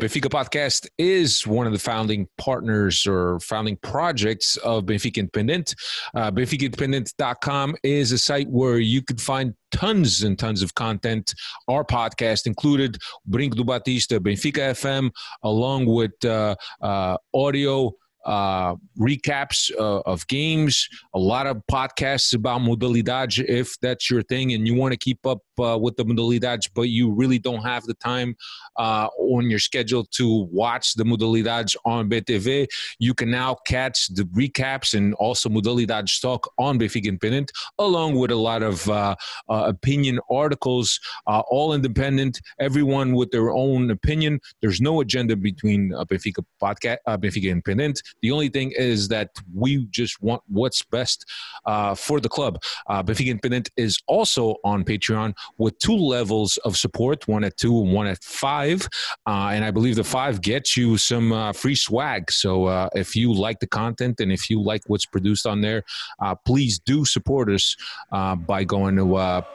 [0.00, 5.74] Benfica Podcast is one of the founding partners or founding projects of Benfica Independent.
[6.14, 11.34] Uh, BenficaIndependent.com is a site where you can find tons and tons of content,
[11.66, 12.96] our podcast included,
[13.28, 15.10] Brinco do Batista, Benfica FM,
[15.42, 17.92] along with uh, uh, audio
[18.24, 24.52] uh, recaps uh, of games, a lot of podcasts about modalidade if that's your thing
[24.52, 27.84] and you want to keep up uh, with the modalidades, but you really don't have
[27.84, 28.36] the time
[28.76, 32.66] uh, on your schedule to watch the modalidades on BTV.
[32.98, 38.30] You can now catch the recaps and also modalidades talk on Benfica Independent, along with
[38.30, 39.14] a lot of uh,
[39.48, 44.40] uh, opinion articles, all independent, everyone with their own opinion.
[44.60, 48.00] There's no agenda between Benfica podcast, Benfica Independent.
[48.22, 51.24] The only thing is that we just want what's best
[51.64, 52.60] uh, for the club.
[52.86, 57.80] Uh, Benfica Independent is also on Patreon with two levels of support, one at two
[57.80, 58.88] and one at five.
[59.26, 62.30] Uh, and I believe the five gets you some uh, free swag.
[62.30, 65.82] So uh, if you like the content and if you like what's produced on there,
[66.20, 67.76] uh, please do support us
[68.12, 69.04] uh, by going to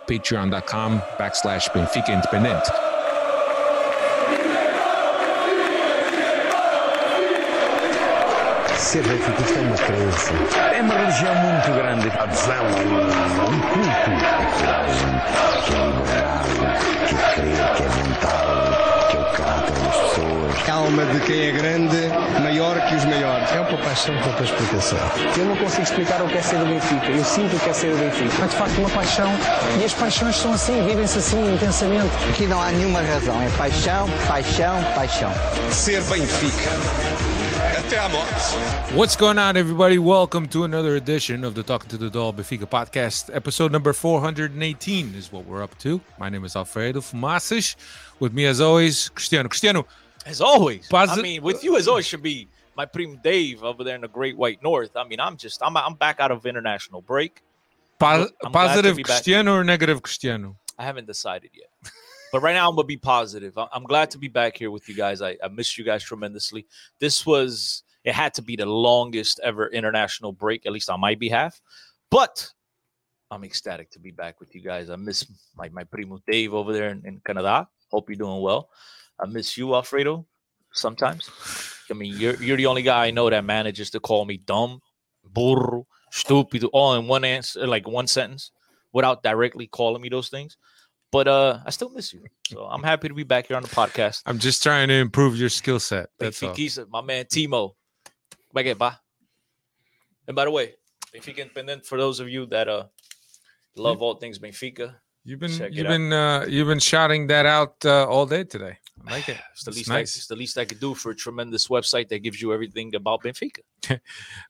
[0.08, 2.93] patreon.com backslash Benfica Independent.
[8.84, 10.34] Ser benfiquista é uma crença.
[10.76, 12.10] É uma religião muito grande.
[12.10, 14.12] A adesão a um, culto.
[14.12, 15.22] É coragem,
[15.66, 16.50] que é liberdade,
[17.08, 20.64] que é crer, que é vontade, que é o caráter das pessoas.
[20.66, 22.10] Calma de quem é grande,
[22.42, 23.52] maior que os maiores.
[23.54, 25.00] É uma paixão com outra explicação.
[25.38, 27.08] Eu não consigo explicar o que é ser do Benfica.
[27.08, 28.44] Eu sinto o que é ser do Benfica.
[28.44, 29.32] É de facto uma paixão
[29.80, 32.12] e as paixões são assim, vivem-se assim intensamente.
[32.30, 33.42] Aqui não há nenhuma razão.
[33.42, 35.32] É paixão, paixão, paixão.
[35.72, 37.33] Ser Benfica.
[37.72, 38.94] Até à morte.
[38.94, 39.98] What's going on, everybody?
[39.98, 43.34] Welcome to another edition of the Talking to the Doll Benfica podcast.
[43.34, 46.02] Episode number 418 is what we're up to.
[46.20, 47.76] My name is Alfredo Fumaças.
[48.20, 49.48] With me, as always, Cristiano.
[49.48, 49.88] Cristiano.
[50.26, 50.88] As always.
[50.94, 54.10] I mean, with you, as always, should be my primo Dave over there in the
[54.10, 54.96] Great White North.
[54.98, 57.42] I mean, I'm just, I'm, I'm back out of international break.
[57.98, 58.98] Po- I'm glad to positive.
[59.04, 60.58] Cristiano or negative Cristiano?
[60.78, 61.70] I haven't decided yet.
[62.34, 63.56] But right now, I'm gonna be positive.
[63.72, 65.22] I'm glad to be back here with you guys.
[65.22, 66.66] I, I missed you guys tremendously.
[67.00, 71.14] This was it had to be the longest ever international break, at least on my
[71.14, 71.62] behalf.
[72.10, 72.50] But
[73.30, 74.90] I'm ecstatic to be back with you guys.
[74.90, 77.68] I miss my, my primo Dave over there in, in Canada.
[77.92, 78.70] Hope you're doing well.
[79.20, 80.26] I miss you, Alfredo,
[80.72, 81.30] sometimes.
[81.92, 84.82] I mean, you're you're the only guy I know that manages to call me dumb,
[85.24, 88.50] burro, stupid, all in one answer, like one sentence,
[88.92, 90.58] without directly calling me those things.
[91.14, 92.24] But uh, I still miss you.
[92.48, 94.24] So I'm happy to be back here on the podcast.
[94.26, 96.10] I'm just trying to improve your skill set.
[96.18, 96.56] That's all.
[96.90, 97.76] My man Timo.
[98.52, 99.00] Back at ba.
[100.28, 100.74] And by the way,
[101.14, 102.86] Benfica Independent, for those of you that uh
[103.76, 108.06] love all things Benfica, You've been you've been uh, you've been shouting that out uh,
[108.08, 108.78] all day today.
[109.08, 109.38] I like it.
[109.54, 110.16] it's the It's least I, nice.
[110.18, 113.24] it's the least I could do for a tremendous website that gives you everything about
[113.24, 113.60] Benfica.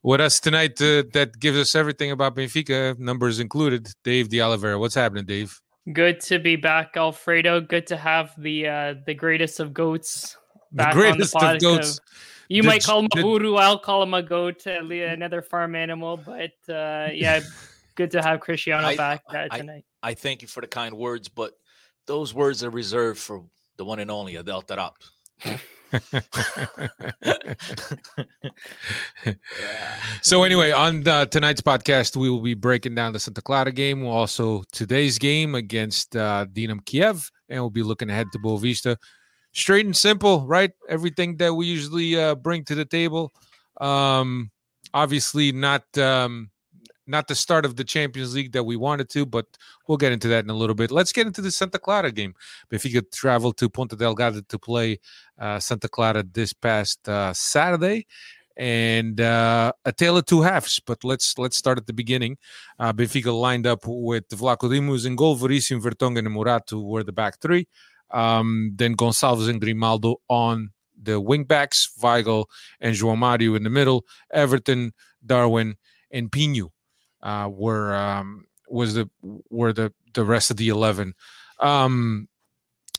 [0.01, 3.87] With us tonight, uh, that gives us everything about Benfica, numbers included.
[4.03, 5.59] Dave De Oliveira, what's happening, Dave?
[5.91, 7.59] Good to be back, Alfredo.
[7.61, 10.37] Good to have the uh, the greatest of goats
[10.71, 11.99] back the greatest on the of goats.
[11.99, 11.99] podcast.
[12.49, 13.55] You The might call him a the- voodoo.
[13.55, 16.15] I'll call him a goat, uh, li- another farm animal.
[16.17, 17.41] But uh, yeah,
[17.95, 19.85] good to have Cristiano I- back uh, I- tonight.
[20.01, 21.53] I thank you for the kind words, but
[22.07, 23.43] those words are reserved for
[23.77, 24.91] the one and only Adel Taarabt.
[30.21, 34.11] So anyway, on tonight's podcast, we will be breaking down the Santa Clara game, We'll
[34.11, 38.95] also today's game against uh, Dynamo Kiev, and we'll be looking ahead to Boavista.
[39.51, 40.71] Straight and simple, right?
[40.89, 43.31] Everything that we usually uh, bring to the table.
[43.79, 44.49] Um,
[44.93, 46.49] obviously, not um,
[47.07, 49.45] not the start of the Champions League that we wanted to, but
[49.87, 50.91] we'll get into that in a little bit.
[50.91, 52.33] Let's get into the Santa Clara game.
[52.71, 54.99] Benfica traveled to Ponta Delgada to play
[55.39, 58.05] uh, Santa Clara this past uh, Saturday
[58.55, 60.79] and uh, a tale of two halves.
[60.79, 62.37] But let's let's start at the beginning.
[62.79, 67.39] Uh, Benfica lined up with Vlachodimos in goal, Verissimo, Vertonghen, and Morato were the back
[67.39, 67.67] three.
[68.11, 70.69] Um, then Gonçalves and Grimaldo on
[71.01, 72.45] the wing backs, Weigl
[72.79, 74.93] and João Mario in the middle, Everton,
[75.25, 75.75] Darwin,
[76.11, 76.69] and Pinho
[77.23, 79.09] uh, were um, was the
[79.49, 81.15] were the the rest of the eleven.
[81.59, 82.27] Um,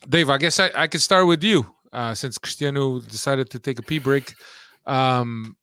[0.09, 3.79] Dave, I guess I, I could start with you uh, since Cristiano decided to take
[3.79, 4.33] a pee break.
[4.85, 5.55] Um,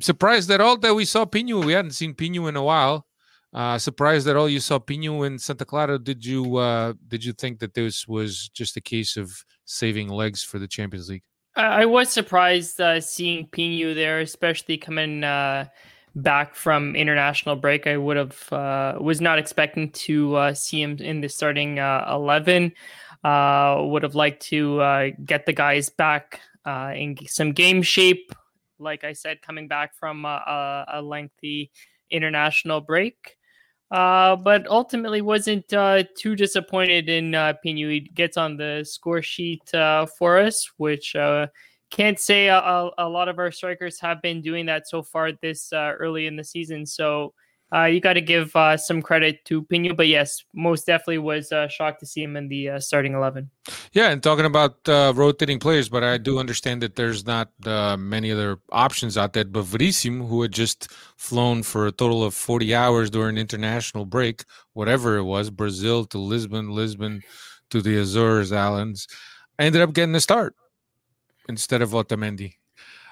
[0.00, 1.64] surprised at all that we saw Pinho.
[1.64, 3.06] We hadn't seen Pinho in a while.
[3.52, 5.98] Uh, surprised that all you saw Pinho in Santa Clara.
[5.98, 9.30] Did you uh, did you think that this was just a case of
[9.64, 11.22] saving legs for the Champions League?
[11.56, 15.66] I, I was surprised uh, seeing Pinho there, especially coming uh,
[16.14, 17.86] back from international break.
[17.86, 22.06] I would have uh, was not expecting to uh, see him in the starting uh,
[22.10, 22.72] eleven.
[23.22, 28.32] Uh, would have liked to uh, get the guys back uh, in some game shape.
[28.78, 31.70] Like I said, coming back from a, a lengthy
[32.10, 33.36] international break.
[33.90, 37.90] But ultimately wasn't too disappointed in uh, Pinho.
[37.90, 41.14] He gets on the score sheet for us, which
[41.90, 45.72] can't say a, a, lot of our strikers have been doing that so far this
[45.72, 46.86] uh, early in the season.
[46.86, 47.34] So
[47.72, 51.52] uh, you got to give uh, some credit to Pinho, but yes, most definitely was
[51.52, 53.48] uh, shocked to see him in the uh, starting eleven.
[53.92, 57.50] Yeah, and talking about uh, rotating players, but I do understand that there's not
[57.98, 59.44] many other options out there.
[59.44, 64.44] But Verissimo, who had just flown for a total of 40 hours during international break,
[64.72, 67.22] whatever it was, Brazil to Lisbon, Lisbon
[67.70, 69.06] to the Azores Islands,
[69.60, 70.56] ended up getting a start
[71.50, 72.54] instead of Otamendi.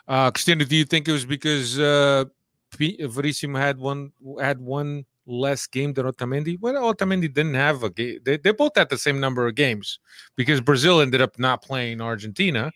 [0.06, 5.92] Uh, Christina, do you think it was because Verissimo had one had one less game
[5.92, 6.58] than Otamendi.
[6.60, 8.18] Well, Otamendi didn't have a game.
[8.24, 10.00] They, they both had the same number of games
[10.36, 12.72] because Brazil ended up not playing Argentina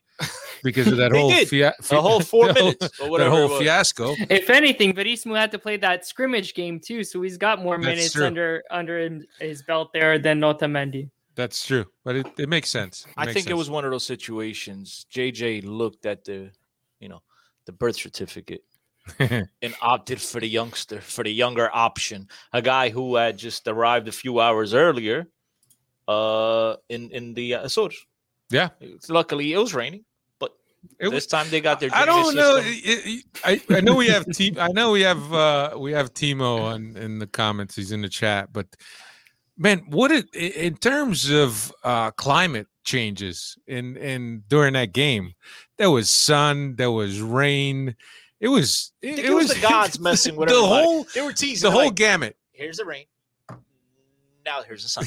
[0.63, 4.15] because of that whole fia- the whole four that minutes whole, that whole fiasco.
[4.31, 7.87] If anything, Verissimo had to play that scrimmage game too, so he's got more That's
[7.87, 8.27] minutes true.
[8.27, 11.11] under under his belt there than Otamendi.
[11.35, 13.07] That's true, but it, it makes sense.
[13.09, 15.07] It I makes think it was one of those situations.
[15.11, 16.51] JJ looked at the,
[17.01, 17.23] you know,
[17.65, 18.65] the birth certificate
[19.19, 24.09] and opted for the youngster, for the younger option, a guy who had just arrived
[24.09, 25.27] a few hours earlier,
[26.09, 28.07] uh, in in the uh, Azores.
[28.51, 28.69] Yeah.
[29.09, 30.05] Luckily it was raining,
[30.39, 30.53] but
[30.99, 31.89] It this time they got their.
[31.93, 32.61] I don't know.
[32.63, 34.57] It- I, I know we have team.
[34.59, 37.75] I know we have uh we have Timo on in the comments.
[37.77, 38.67] He's in the chat, but
[39.57, 45.35] man, what it in terms of uh climate changes in in during that game?
[45.79, 46.77] There was sun.
[46.77, 47.97] There was rain.
[48.41, 48.93] It was.
[49.03, 50.85] It, it it was the gods messing with the everybody.
[50.85, 52.37] whole They were teasing the whole like, gamut.
[52.53, 53.07] here's the rain.
[54.45, 55.05] Now here's the sun.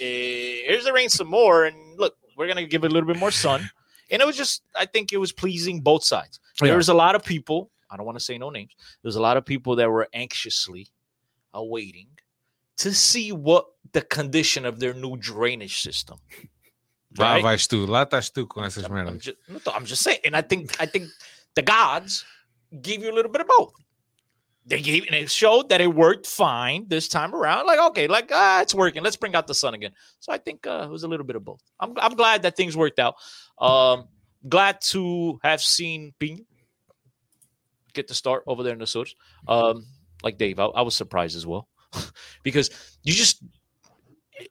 [0.00, 3.18] Eh, here's the rain some more, and look, we're gonna give it a little bit
[3.18, 3.70] more sun.
[4.10, 6.38] And it was just, I think it was pleasing both sides.
[6.60, 6.68] Yeah.
[6.68, 7.70] There was a lot of people.
[7.90, 8.72] I don't want to say no names.
[9.02, 10.88] There's a lot of people that were anxiously
[11.54, 12.08] awaiting
[12.78, 16.18] to see what the condition of their new drainage system.
[17.18, 17.42] Lá Right?
[17.42, 19.36] vais tu, lá estás tu com essas I'm, I'm just,
[19.66, 21.10] I'm just saying, and I think I think
[21.54, 22.24] the gods
[22.80, 23.74] give you a little bit of both.
[24.64, 27.66] They gave and it showed that it worked fine this time around.
[27.66, 29.02] Like, okay, like ah, it's working.
[29.02, 29.92] Let's bring out the sun again.
[30.20, 31.60] So I think uh, it was a little bit of both.
[31.78, 33.16] I'm I'm glad that things worked out.
[33.58, 34.08] Um,
[34.48, 36.46] glad to have seen Pinho
[37.92, 39.14] get the start over there in the Azores.
[39.46, 39.84] Um,
[40.22, 41.68] like Dave, I, I was surprised as well
[42.42, 42.70] because
[43.02, 43.42] you just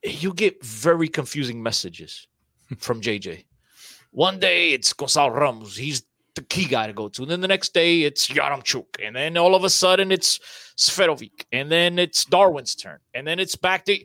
[0.03, 2.27] you get very confusing messages
[2.77, 3.45] from JJ.
[4.11, 5.77] One day it's Gonzalo Ramos.
[5.77, 6.03] He's
[6.35, 7.21] the key guy to go to.
[7.23, 8.85] And then the next day it's Yaremchuk.
[9.03, 10.39] And then all of a sudden it's
[10.77, 11.45] Seferovic.
[11.51, 12.99] And then it's Darwin's turn.
[13.13, 13.97] And then it's back to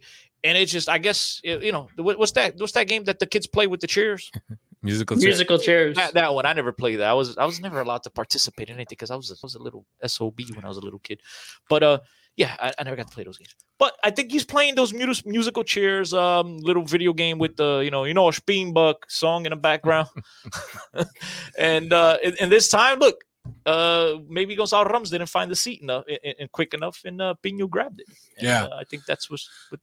[0.44, 3.18] and it's just I guess you you know what- what's that what's that game that
[3.18, 4.30] the kids play with the chairs?
[4.82, 5.24] Musical chairs.
[5.24, 5.96] Musical chairs.
[5.96, 7.08] That, that one I never played that.
[7.08, 9.42] I was I was never allowed to participate in anything because I was a, I
[9.42, 11.20] was a little sob when I was a little kid.
[11.68, 11.98] But uh
[12.36, 13.54] yeah, I, I never got to play those games.
[13.78, 17.80] But I think he's playing those mus- musical chairs, um, little video game with the
[17.84, 20.08] you know you know a Speenbuck song in the background.
[21.58, 23.22] and uh and, and this time, look,
[23.64, 26.04] uh maybe Gonzalo Ramos didn't find the seat enough
[26.38, 28.06] and, quick enough, and uh, Pinho grabbed it.
[28.38, 28.64] And, Yeah.
[28.64, 29.48] uh, I think that's what's.
[29.70, 29.80] What,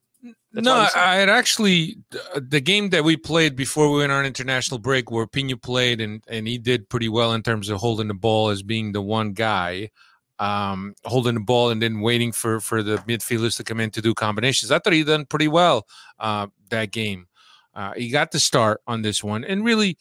[0.52, 1.96] that's no, why we said- I had actually
[2.34, 6.00] uh, the game that we played before we went on international break, where Pinho played
[6.00, 9.02] and and he did pretty well in terms of holding the ball as being the
[9.02, 9.90] one guy,
[10.38, 14.02] um, holding the ball and then waiting for for the midfielders to come in to
[14.02, 14.70] do combinations.
[14.70, 15.86] I thought he done pretty well
[16.18, 17.26] uh, that game.
[17.74, 19.96] Uh, he got the start on this one, and really.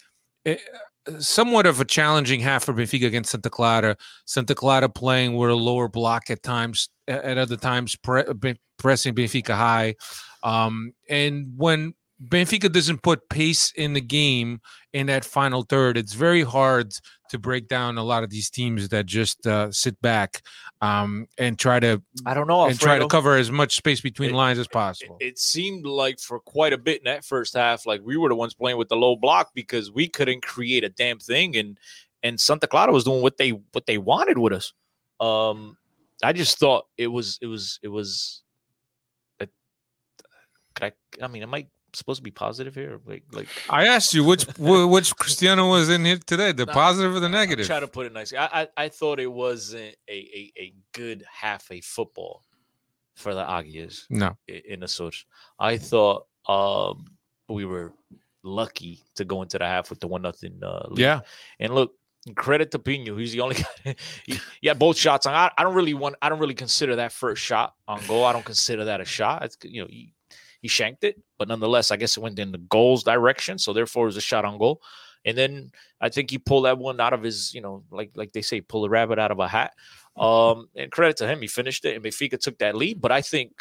[0.45, 0.57] eh,
[1.19, 3.97] Somewhat of a challenging half for Benfica against Santa Clara.
[4.23, 8.23] Santa Clara playing with a lower block at times, at at other times pre-
[8.77, 9.95] pressing Benfica high.
[10.43, 11.93] Um, and when
[12.25, 14.61] Benfica doesn't put pace in the game
[14.93, 16.93] in that final third, it's very hard
[17.33, 20.41] to break down a lot of these teams that just uh, sit back
[20.81, 22.65] um, and try to I don't know.
[22.65, 25.17] and try to cover as much space between It- lines as it- possible.
[25.19, 28.35] It, seemed like for quite a bit in that first half, like we were the
[28.35, 31.77] ones playing with the low block because we couldn't create a damn thing, and
[32.23, 34.73] and Santa Clara was doing what they what they wanted with us.
[35.19, 35.77] Um,
[36.23, 38.43] I just thought it was it was it was.
[39.41, 39.47] A,
[40.75, 41.25] could I?
[41.25, 42.99] I mean, am I supposed to be positive here?
[43.05, 47.15] Like like I asked you which which Cristiano was in here today, the Nah, positive
[47.15, 47.65] or the I'll negative?
[47.67, 48.37] Try to put it nicely.
[48.37, 52.43] I, I I thought it wasn't a a, a good half a football
[53.15, 54.07] for the Aguias.
[54.09, 55.25] No, in a such.
[55.59, 57.05] I thought um
[57.49, 57.93] we were
[58.43, 60.99] lucky to go into the half with the one nothing uh lead.
[60.99, 61.19] yeah,
[61.59, 61.93] And look,
[62.35, 63.17] credit to Pinho.
[63.19, 63.95] He's the only guy.
[64.25, 65.33] he, he had both shots on.
[65.33, 66.15] I, I don't really want.
[66.21, 68.25] I don't really consider that first shot on goal.
[68.25, 69.43] I don't consider that a shot.
[69.43, 70.13] It's you know he
[70.63, 73.59] he shanked it, but nonetheless, I guess it went in the goals direction.
[73.59, 74.81] So therefore, it was a shot on goal.
[75.25, 78.31] And then I think he pulled that one out of his, you know, like like
[78.33, 79.73] they say, pull a rabbit out of a hat.
[80.17, 82.99] Um, and credit to him, he finished it, and Benfica took that lead.
[82.99, 83.51] But I think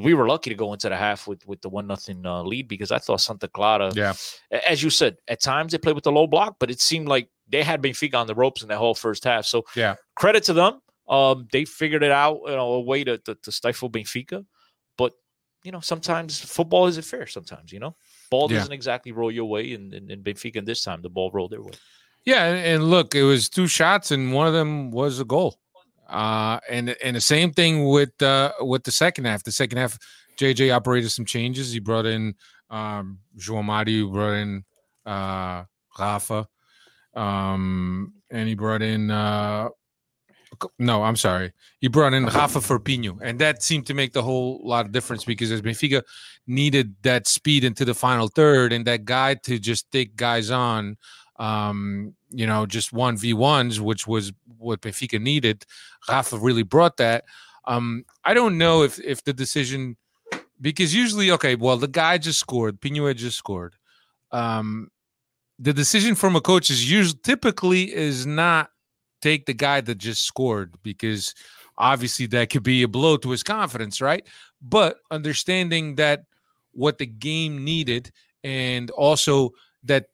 [0.00, 2.68] we were lucky to go into the half with with the one nothing uh, lead
[2.68, 4.14] because I thought Santa Clara, Yeah.
[4.50, 7.28] as you said, at times they played with the low block, but it seemed like
[7.48, 9.44] they had Benfica on the ropes in that whole first half.
[9.44, 9.96] So Yeah.
[10.16, 10.80] credit to them.
[11.06, 14.46] Um, they figured it out, you know, a way to, to, to stifle Benfica.
[14.96, 15.12] But
[15.64, 17.26] you know, sometimes football isn't fair.
[17.26, 17.96] Sometimes you know,
[18.30, 18.58] ball Yeah.
[18.58, 21.62] doesn't exactly roll your way, and, and, and Benfica this time the ball rolled their
[21.62, 21.72] way.
[22.24, 25.58] Yeah, and, and look, it was two shots, and one of them was a goal.
[26.08, 29.42] Uh, and and the same thing with uh, with the second half.
[29.42, 29.98] The second half,
[30.36, 31.72] JJ operated some changes.
[31.72, 32.34] He brought in
[32.70, 34.64] um, João brought in
[35.06, 35.64] uh,
[35.98, 36.46] Rafa,
[37.14, 39.10] um, and he brought in.
[39.10, 39.68] Uh,
[40.78, 41.52] no, I'm sorry.
[41.80, 45.24] He brought in Rafa Firpino, and that seemed to make the whole lot of difference
[45.24, 46.02] because as Benfica
[46.46, 50.96] needed that speed into the final third and that guy to just take guys on
[51.36, 55.64] um, you know, just one v ones, which was what Benfica needed.
[56.08, 57.24] Rafa really brought that.
[57.66, 59.96] Um, I don't know if if the decision
[60.60, 63.74] because usually, okay, well, the guy just scored, Pinho had just scored.
[64.30, 64.90] Um,
[65.58, 68.70] the decision from a coach is usually typically is not
[69.24, 71.34] take the guy that just scored because
[71.78, 74.26] obviously that could be a blow to his confidence, right?
[74.60, 76.24] But understanding that
[76.72, 78.12] what the game needed
[78.44, 79.52] and also
[79.84, 80.08] that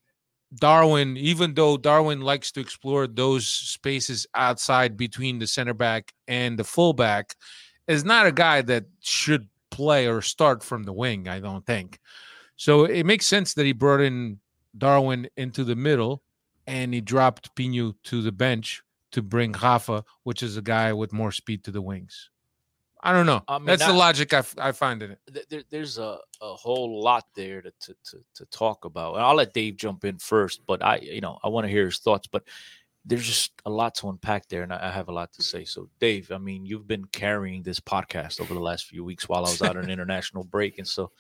[0.54, 6.56] Darwin, even though Darwin likes to explore those spaces outside between the center back and
[6.56, 7.34] the fullback,
[7.88, 11.98] is not a guy that should play or start from the wing, I don't think.
[12.54, 14.38] So it makes sense that he brought in
[14.78, 16.22] Darwin into the middle
[16.68, 21.12] and he dropped Pinho to the bench to bring Rafa, which is a guy with
[21.12, 22.30] more speed to the wings.
[23.02, 23.42] I don't know.
[23.48, 25.46] I mean, That's the logic I, f- I find in it.
[25.48, 29.14] there, there's a, a whole lot there to, to, to, to talk about.
[29.14, 31.86] And I'll let Dave jump in first, but I, you know, I want to hear
[31.86, 32.44] his thoughts, but
[33.06, 34.62] there's just a lot to unpack there.
[34.62, 35.64] And I, I have a lot to say.
[35.64, 39.46] So Dave, I mean, you've been carrying this podcast over the last few weeks while
[39.46, 40.76] I was out on an international break.
[40.76, 41.10] And so,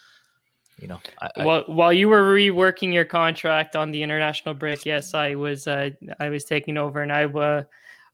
[0.80, 4.86] you know, I, I, While while you were reworking your contract on the international break,
[4.86, 7.64] yes, I was uh, I was taking over, and I uh,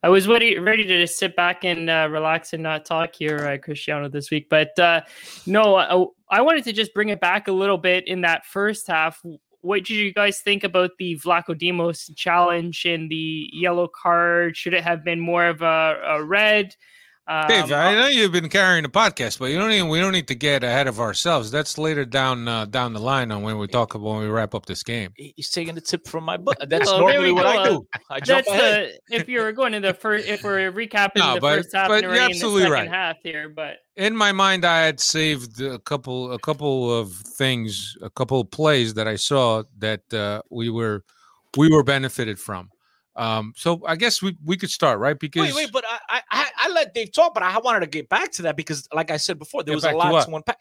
[0.02, 3.38] I was ready ready to just sit back and uh, relax and not talk here,
[3.38, 4.48] uh, Cristiano, this week.
[4.50, 5.02] But uh,
[5.46, 8.88] no, I, I wanted to just bring it back a little bit in that first
[8.88, 9.22] half.
[9.60, 14.56] What did you guys think about the Vlachodimos challenge and the yellow card?
[14.56, 16.74] Should it have been more of a, a red?
[17.28, 20.12] Um, Dave, I know you've been carrying the podcast, but you don't even we don't
[20.12, 21.50] need to get ahead of ourselves.
[21.50, 24.54] That's later down uh, down the line on when we talk about when we wrap
[24.54, 25.10] up this game.
[25.16, 26.56] he's taking the tip from my book.
[26.68, 27.48] That's Well, normally what go.
[27.48, 27.86] I do.
[28.10, 28.92] I jump That's ahead.
[29.08, 31.88] the if you're going to the first if we're recapping No, the but- first half
[31.88, 32.88] but and you're already the absolutely right.
[32.88, 37.96] half here, but In my mind, I had saved a couple a couple of things,
[38.02, 41.02] a couple of plays that I saw that uh, we were
[41.56, 42.70] we were benefited from.
[43.16, 46.46] Um, so I guess we, we could start right because Wait, wait, but I, I
[46.56, 49.16] I let Dave talk, but I wanted to get back to that because, like I
[49.16, 50.26] said before, there was a to lot what?
[50.26, 50.60] to unpack.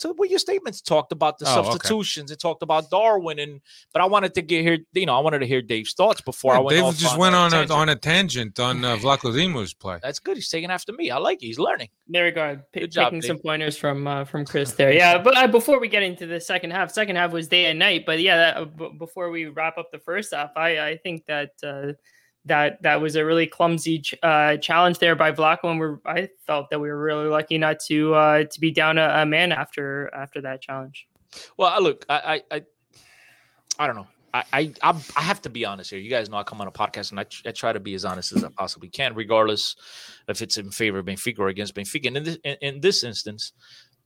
[0.00, 1.70] To what your statements talked about the Oh, okay.
[1.70, 3.60] substitutions, it talked about Darwin, and
[3.92, 4.78] but I wanted to get here.
[4.92, 6.70] You know, I wanted to hear Dave's thoughts before I went.
[6.70, 7.70] David off just on went a on a, tangent.
[7.70, 9.98] on a tangent on uh, Vlaco play.
[10.02, 10.36] That's good.
[10.36, 11.10] He's taking after me.
[11.12, 11.46] I like it.
[11.46, 11.88] He's learning.
[12.08, 12.58] there we go.
[12.72, 14.92] P- Good job, taking some pointers from uh, from Chris there.
[14.92, 17.78] Yeah, but uh, before we get into the second half, second half was day and
[17.78, 18.04] night.
[18.04, 21.24] But yeah, that, uh, b- before we wrap up the first half, I I think
[21.26, 21.50] that.
[21.62, 21.92] Uh,
[22.46, 26.70] that that was a really clumsy uh, challenge there by Vlaco, and we're I felt
[26.70, 30.12] that we were really lucky not to uh, to be down a, a man after
[30.14, 31.06] after that challenge.
[31.56, 32.62] Well, look, I, I,
[33.78, 34.06] I, don't know.
[34.32, 34.72] I, I,
[35.16, 35.98] I have to be honest here.
[35.98, 38.04] You guys know I come on a podcast and I, I try to be as
[38.04, 39.76] honest as I possibly can, regardless
[40.28, 42.06] if it's in favor of Benfica or against Benfica.
[42.06, 43.52] And in this, in, in this instance,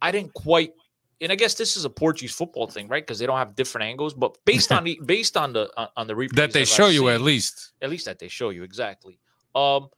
[0.01, 0.73] I didn't quite.
[1.21, 3.05] And I guess this is a Portuguese football thing, right?
[3.05, 4.15] Because they don't have different angles.
[4.15, 6.87] But based on the based on the on, on the replays That they I've show
[6.89, 7.73] you seen- at least.
[7.83, 9.19] at least that they show you exactly.
[9.55, 9.89] Um,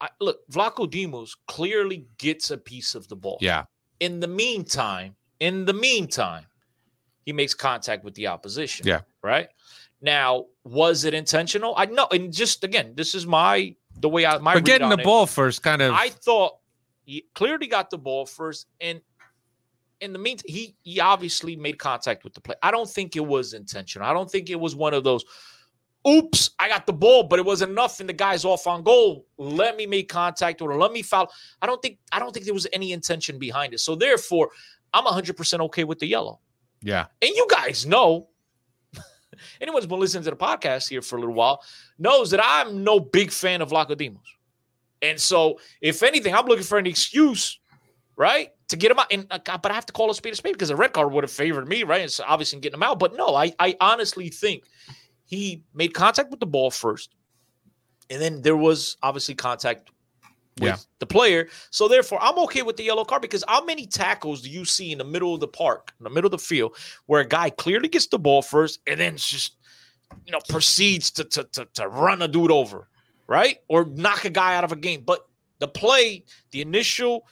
[0.00, 3.38] I, look, Vlachodimos clearly gets a piece of the ball.
[3.40, 3.64] Yeah.
[3.98, 6.46] In the meantime, in the meantime,
[7.26, 8.86] he makes contact with the opposition.
[8.86, 9.00] Yeah.
[9.22, 9.48] Right.
[10.00, 11.74] Now, was it intentional?
[11.76, 14.96] I know, and just again, this is my the way I my But getting the
[14.98, 15.04] it.
[15.04, 16.56] ball first kind of I thought
[17.04, 19.00] he clearly got the ball first, and
[20.00, 22.54] in the meantime, he he obviously made contact with the play.
[22.62, 24.06] I don't think it was intentional.
[24.08, 25.24] I don't think it was one of those.
[26.08, 29.26] Oops, I got the ball, but it wasn't enough, and the guy's off on goal.
[29.36, 31.30] Let me make contact or let me foul.
[31.60, 33.80] I don't think I don't think there was any intention behind it.
[33.80, 34.50] So therefore,
[34.94, 36.40] I'm 100 percent okay with the yellow.
[36.80, 37.06] yeah.
[37.20, 38.28] And you guys know,
[39.60, 41.62] anyone's been listening to the podcast here for a little while
[41.98, 44.16] knows that I'm no big fan of Vlachodimos.
[45.02, 47.59] And so, if anything, I'm looking for an excuse,
[48.20, 48.50] right?
[48.68, 49.06] To get him out.
[49.10, 51.10] And uh, but I have to call a spade a spade because a red card
[51.10, 52.02] would have favored me, right?
[52.02, 52.98] It's obviously getting him out.
[52.98, 54.64] But no, I, I honestly think
[55.24, 57.14] he made contact with the ball first.
[58.10, 59.90] And then there was obviously contact
[60.58, 60.76] with Yeah.
[60.98, 61.48] the player.
[61.70, 64.92] So therefore, I'm okay with the yellow card because how many tackles do you see
[64.92, 67.48] in the middle of the park, in the middle of the field, where a guy
[67.48, 69.56] clearly gets the ball first and then just
[70.26, 72.86] you know proceeds to to to, to run a dude over,
[73.28, 73.60] right?
[73.68, 75.04] Or knock a guy out of a game.
[75.06, 75.26] But
[75.58, 77.26] the play, the initial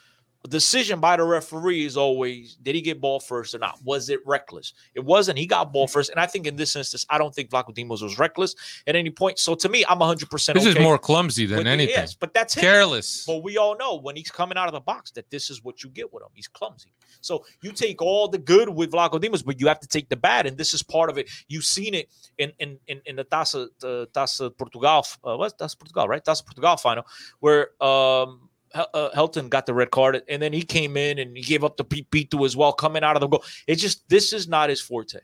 [0.49, 3.79] decision by the referee is always did he get ball first or not?
[3.85, 4.73] Was it reckless?
[4.95, 5.39] It wasn't.
[5.39, 6.11] He got ball first.
[6.11, 8.55] And I think in this instance, I don't think Vlachodimos was reckless
[8.87, 9.39] at any point.
[9.39, 11.95] So to me, I'm 100% This is more clumsy than anything.
[11.95, 12.63] Yes, but that's him.
[12.63, 13.25] Careless.
[13.27, 15.83] But we all know when he's coming out of the box that this is what
[15.83, 16.31] you get with him.
[16.35, 16.93] He's clumsy.
[17.21, 20.47] So you take all the good with Vlachodimos, but you have to take the bad,
[20.47, 21.29] and this is part of it.
[21.49, 25.05] You've seen it in in in, in the Taça the Taça Portugal.
[25.25, 26.25] Uh, what's Taça Portugal, right?
[26.25, 27.05] Taça Portugal final,
[27.41, 31.43] where um uh, Helton got the red card, and then he came in and he
[31.43, 33.45] gave up the P2 as well, coming out of the goal.
[33.67, 35.19] It's just this is not his forte.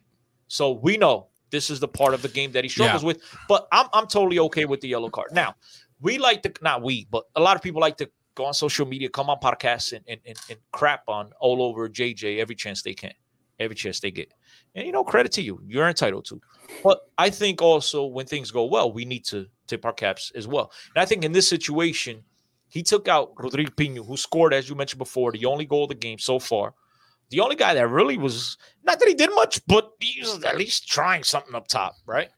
[0.49, 3.23] So we know this is the part of the game that he struggles with.
[3.49, 5.33] But I'm I'm totally okay with the yellow card.
[5.33, 5.55] Now,
[6.01, 8.87] we like to not we, but a lot of people like to go on social
[8.87, 12.83] media, come on podcasts, and and, and, and crap on all over JJ every chance
[12.83, 13.13] they can,
[13.59, 14.33] every chance they get.
[14.75, 16.41] And you know, credit to you, you're entitled to.
[16.83, 20.49] But I think also when things go well, we need to tip our caps as
[20.49, 20.73] well.
[20.95, 22.25] And I think in this situation,
[22.75, 25.91] he took out Rodrigo Pinho, who scored, as you mentioned before, the only goal of
[25.91, 26.75] the game so far.
[27.31, 30.57] The only guy that really was not that he did much, but he was at
[30.57, 32.31] least trying something up top, right?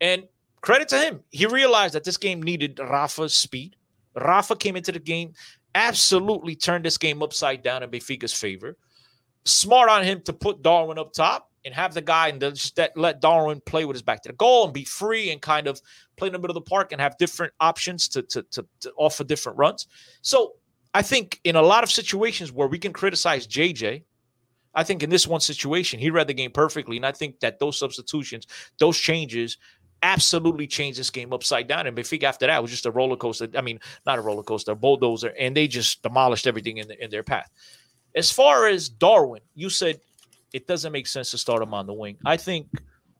[0.00, 0.24] And
[0.62, 1.20] credit to him.
[1.30, 3.76] He realized that this game needed Rafa's speed.
[4.16, 5.32] Rafa came into the game,
[5.76, 8.76] absolutely turned this game upside down in Benfica's favor.
[9.44, 12.96] Smart on him to put Darwin up top and have the guy and just that
[12.96, 15.80] let Darwin play with his back to the goal and be free and kind of
[16.16, 18.92] play in the middle of the park and have different options to, to, to, to
[18.96, 19.86] offer different runs.
[20.20, 20.54] So
[20.92, 24.04] I think in a lot of situations where we can criticize JJ,
[24.74, 26.96] I think in this one situation, he read the game perfectly.
[26.96, 28.46] And I think that those substitutions,
[28.78, 29.56] those changes
[30.02, 31.86] absolutely changed this game upside down.
[31.86, 33.48] And Benfica after that was just a roller coaster.
[33.56, 37.02] I mean, not a roller coaster, a bulldozer, and they just demolished everything in, the,
[37.02, 37.50] in their path.
[38.14, 40.00] As far as Darwin, you said
[40.54, 42.16] it doesn't make sense to start him on the wing.
[42.24, 42.68] I think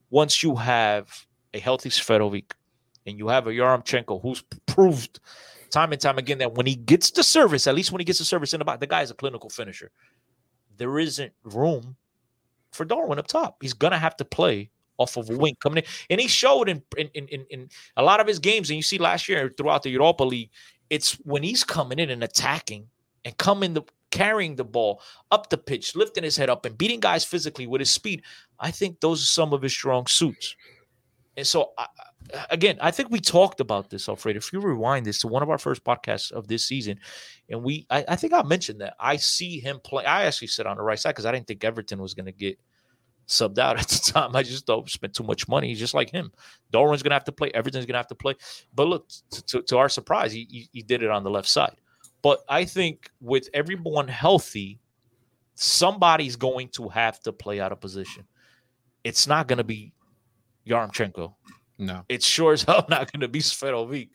[0.09, 2.53] once you have a healthy Seferovic
[3.07, 5.19] and you have a Yaremchuk who's proved
[5.71, 8.21] time and time again that when he gets the service, at least when he gets
[8.21, 9.91] the service in the box, the guy is a clinical finisher.
[10.77, 11.97] There isn't room
[12.71, 13.57] for Darwin up top.
[13.61, 16.83] He's gonna have to play off of a wing coming in, and he showed in,
[16.97, 18.71] in in in a lot of his games.
[18.71, 20.51] And you see last year throughout the Europa League,
[20.89, 22.87] it's when he's coming in and attacking
[23.25, 23.83] and coming the
[24.15, 27.81] carrying the ball up the pitch, lifting his head up and beating guys physically with
[27.81, 28.23] his speed.
[28.61, 30.55] I think those are some of his strong suits.
[31.37, 31.87] And so, I,
[32.49, 34.37] again, I think we talked about this, Alfredo.
[34.37, 37.01] If you rewind this to one of our first podcasts of this season,
[37.51, 40.05] and we, I, I think I mentioned that I see him play.
[40.05, 42.33] I actually sit on the right side because I didn't think Everton was going to
[42.33, 42.57] get
[43.27, 44.37] subbed out at the time.
[44.37, 45.71] I just we spent too much money.
[45.71, 46.31] He's just like him.
[46.71, 47.51] Darwin's going to have to play.
[47.53, 48.35] Everton's going to have to play.
[48.73, 51.49] But look, to, to, to our surprise, he, he, he did it on the left
[51.49, 51.75] side.
[52.25, 54.81] But I think with everyone healthy,
[55.57, 58.25] somebody's going to have to play out of position.
[59.05, 59.93] It's not going to be
[60.67, 61.35] Yaremchuk.
[61.79, 62.03] No.
[62.09, 64.09] It's sure as hell not going to be Seferovic.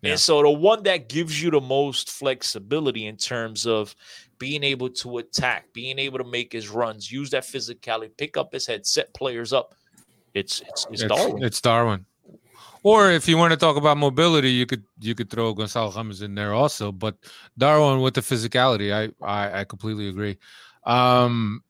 [0.00, 0.12] Yeah.
[0.12, 3.94] And so the one that gives you the most flexibility in terms of
[4.38, 8.54] being able to attack, being able to make his runs, use that physicality, pick up
[8.54, 9.74] his head, set players up.
[10.32, 11.44] It's it's, it's, It's, Darwin.
[11.44, 12.06] it's Darwin.
[12.82, 16.20] Or if you want to talk about mobility, you could you could throw Gonzalo Ramos
[16.20, 16.90] in there also.
[16.90, 17.16] But
[17.56, 20.38] Darwin with the physicality, I I, I completely agree.
[20.84, 21.62] Um,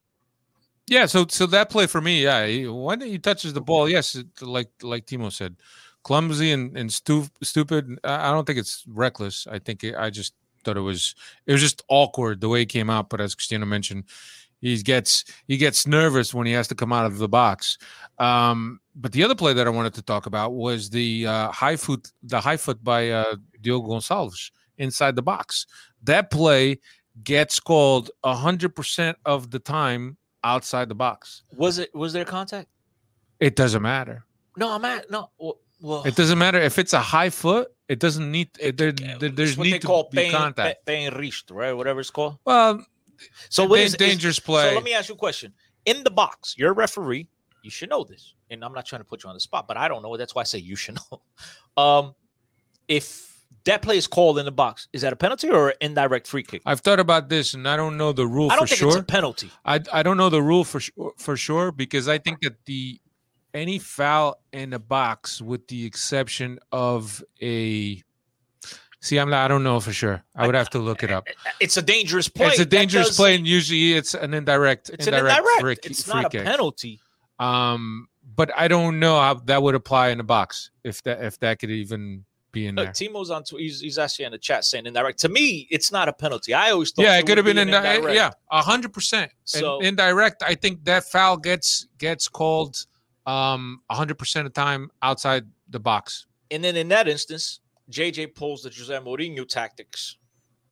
[0.89, 2.47] yeah, so so that play for me, yeah.
[2.47, 5.57] He, when he touches the ball, yes, like like Timo said,
[6.03, 7.99] clumsy and and stu- stupid.
[8.05, 9.47] I I don't think it's reckless.
[9.47, 11.15] I think it, I just thought it was
[11.47, 13.11] it was just awkward the way it came out.
[13.11, 14.05] But as Christina mentioned,
[14.63, 17.77] he gets he gets nervous when he has to come out of the box.
[18.19, 21.77] Um, but the other play that I wanted to talk about was the uh, high
[21.77, 25.67] foot the high foot by uh, Diogo Gonçalves inside the box.
[26.05, 26.79] That play
[27.25, 31.43] gets called hundred percent of the time outside the box.
[31.57, 32.69] Was it was there contact?
[33.41, 34.25] It doesn't matter.
[34.57, 35.31] No, I'm at no.
[35.81, 37.69] Well, It doesn't matter if it's a high foot.
[37.89, 38.51] It doesn't need.
[38.61, 40.87] It, there, there- there's what need they to call be contact.
[40.87, 41.73] paying richt, right?
[41.73, 42.39] Whatever it's called.
[42.45, 42.87] Well,
[43.49, 44.69] So what is- dangerous play.
[44.69, 45.53] So let me ask you a question.
[45.85, 47.29] In the box, you're a referee.
[47.63, 48.35] You should know this.
[48.51, 50.17] And I'm not trying to put you on the spot, but I don't know.
[50.17, 51.83] That's why I say you should know.
[51.83, 52.15] Um,
[52.89, 53.29] if
[53.65, 56.43] that play is called in the box, is that a penalty or an indirect free
[56.43, 56.63] kick?
[56.67, 58.89] I've thought about this, and I don't know the rule I don't for think sure.
[58.89, 59.51] it's a penalty.
[59.65, 63.01] I I don't know the rule for sure for sure because I think that the
[63.55, 68.03] any foul in the box, with the exception of a
[69.03, 70.23] See, I'm not, I don't know for sure.
[70.37, 71.27] I would have to look it up.
[71.61, 72.47] It's a dangerous play.
[72.47, 75.61] It's a dangerous does- play, and usually it's an indirect, It's an indirect, indirect.
[75.61, 77.01] free, it's free not a penalty.
[77.41, 81.39] Um, but I don't know how that would apply in the box if that if
[81.41, 82.93] that could even be in Look, there.
[82.93, 83.43] Timo's on.
[83.43, 85.19] Tw- he's, he's actually in the chat saying indirect.
[85.21, 86.55] To me, it's not a penalty.
[86.55, 88.15] I always thought Yeah, it could have been be in an indirect.
[88.15, 89.33] yeah, a hundred percent.
[89.45, 92.87] So- And indirect, I think that foul gets gets called
[93.27, 96.27] um a hundred percent of the time outside the box.
[96.53, 97.59] And then in that instance,
[97.93, 100.17] JJ pulls the Jose Mourinho tactics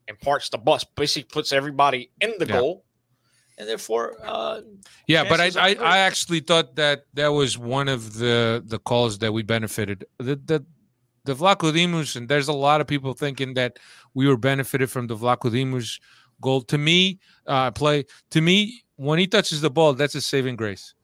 [0.09, 0.85] and parks the bus.
[0.85, 2.59] Basically, puts everybody in the Yeah.
[2.59, 2.85] goal,
[3.59, 4.61] and therefore, uh,
[5.07, 5.75] Yeah, but I, I.
[5.75, 10.05] I actually thought that that was one of the the calls that we benefited.
[10.19, 10.65] The the
[11.25, 13.79] the Vlachodimos, and there's a lot of people thinking that
[14.15, 16.01] we were benefited from the Vlachodimos
[16.41, 16.63] goal.
[16.63, 20.95] To me, uh play to me when he touches the ball, that's a saving grace.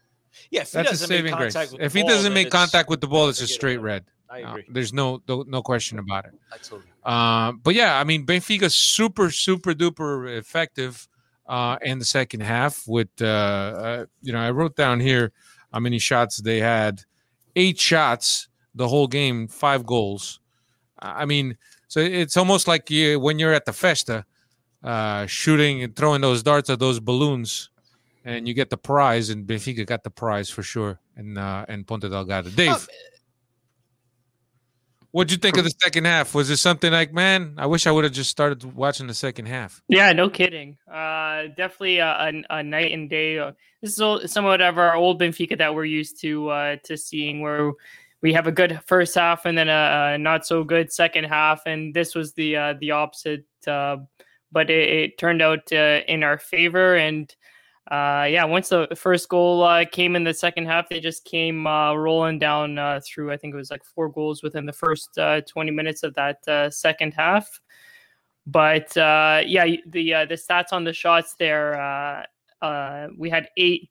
[0.50, 1.56] yeah, if he That's a saving grace.
[1.80, 4.04] If he doesn't make contact with the ball, it's a straight red.
[4.28, 4.64] I Uh, agree.
[4.68, 6.32] there's no, no no question about it.
[6.52, 6.82] I totally.
[7.04, 11.06] Um, but yeah, I mean, Benfica super, super duper effective
[11.46, 12.82] uh, in the second half.
[12.88, 15.32] With uh, uh, you know, I wrote down here
[15.72, 17.02] how many shots they had.
[17.54, 20.40] Eight shots the whole game, five goals.
[20.98, 21.56] I mean,
[21.88, 24.24] so it's almost like you when you're at the festa,
[24.82, 27.70] uh, shooting and throwing those darts at those balloons,
[28.24, 29.30] and you get the prize.
[29.30, 30.98] And Benfica got the prize for sure.
[31.16, 32.88] And uh, and Ponta Delgada, Dave.
[35.16, 36.34] What'd you think of the second half?
[36.34, 39.46] Was it something like, man, I wish I would have just started watching the second
[39.46, 39.82] half?
[39.88, 40.76] Yeah, no kidding.
[40.86, 43.38] Uh, definitely a, a, a night and day.
[43.38, 47.40] Uh, This is somewhat of our old Benfica that we're used to uh, to seeing,
[47.40, 47.72] where
[48.20, 51.62] we have a good first half and then a, a not so good second half,
[51.64, 53.46] and this was the uh, the opposite.
[53.66, 53.96] Uh,
[54.52, 57.34] but it, it turned out uh, in our favor, and
[57.90, 61.66] uh, yeah, once the first goal uh, came in the second half, they just came
[61.66, 63.30] uh, rolling down uh, through.
[63.30, 66.46] I think it was like four goals within the first uh, 20 minutes of that
[66.48, 67.48] uh, second half.
[68.44, 72.26] But yeah, the the stats on the shots there,
[73.16, 73.90] we had eight,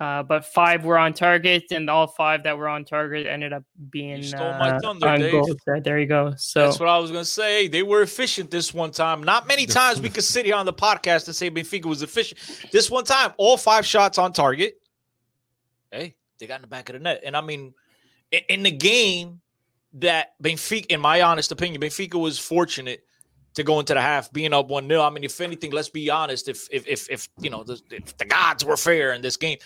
[0.00, 3.64] uh, but five were on target, and all five that were on target ended up
[3.90, 5.32] being stole my uh, thunder, on Dave.
[5.32, 5.56] goals.
[5.66, 6.34] There, there you go.
[6.36, 7.66] So That's what I was gonna say.
[7.66, 9.24] They were efficient this one time.
[9.24, 12.40] Not many times we could sit here on the podcast and say Benfica was efficient.
[12.70, 14.80] This one time, all five shots on target.
[15.90, 17.74] Hey, they got in the back of the net, and I mean,
[18.30, 19.40] in, in the game
[19.94, 23.02] that Benfica, in my honest opinion, Benfica was fortunate
[23.54, 26.08] to go into the half being up one 0 I mean, if anything, let's be
[26.08, 26.48] honest.
[26.48, 29.58] If if if, if you know the, if the gods were fair in this game,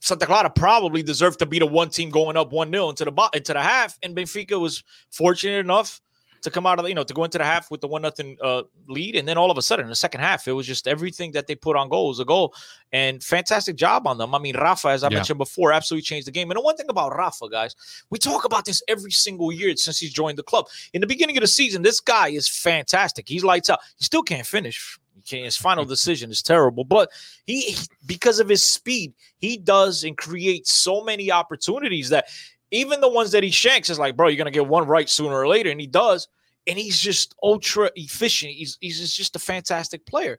[0.00, 3.30] Santa Clara probably deserved to be the one team going up one 0 into the
[3.34, 6.00] into the half, and Benfica was fortunate enough
[6.42, 8.00] to come out of the, you know to go into the half with the one
[8.00, 10.66] nothing uh, lead, and then all of a sudden in the second half, it was
[10.66, 12.54] just everything that they put on goal was a goal,
[12.92, 14.34] and fantastic job on them.
[14.34, 15.16] I mean, Rafa, as I Yeah.
[15.16, 16.50] mentioned before, absolutely changed the game.
[16.50, 17.74] And the one thing about Rafa, guys,
[18.08, 20.66] we talk about this every single year since he's joined the club.
[20.94, 23.28] In the beginning of the season, this guy is fantastic.
[23.28, 23.80] He's lights out.
[23.98, 24.98] He still can't finish.
[25.30, 27.10] Can't, his final decision is terrible, but
[27.46, 32.28] he, because of his speed, he does and creates so many opportunities that
[32.70, 35.34] even the ones that he shanks is like, bro, you're gonna get one right sooner
[35.34, 36.28] or later, and he does.
[36.66, 38.52] And he's just ultra efficient.
[38.52, 40.38] He's he's just a fantastic player.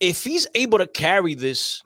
[0.00, 1.82] If he's able to carry this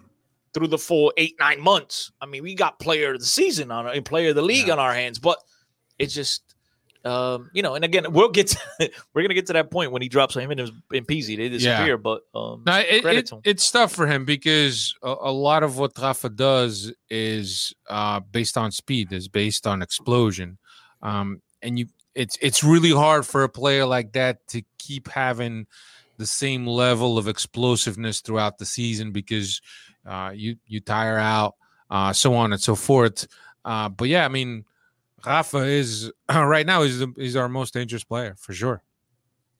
[0.54, 3.86] through the full eight nine months, I mean, we got player of the season on
[3.86, 5.18] our player of the league on our hands.
[5.18, 5.38] But
[5.98, 6.54] it's just,
[7.04, 8.58] um, you know, and again, we'll get to,
[9.14, 11.36] we're gonna get to that point when he drops him and his and Peasy.
[11.36, 15.62] They disappear, but um, No, it, it- it's tough for him because a, a lot
[15.62, 20.58] of what Rafa does is uh, based on speed, is based on explosion,
[21.02, 25.66] um, and you it's it's really hard for a player like that to keep having
[26.16, 29.60] the same level of explosiveness throughout the season because
[30.06, 31.54] uh, you you tire out,
[31.90, 33.26] uh, so on and so forth.
[33.64, 34.64] Uh, but yeah, I mean,
[35.26, 38.82] Rafa is right now is is our most dangerous player for sure.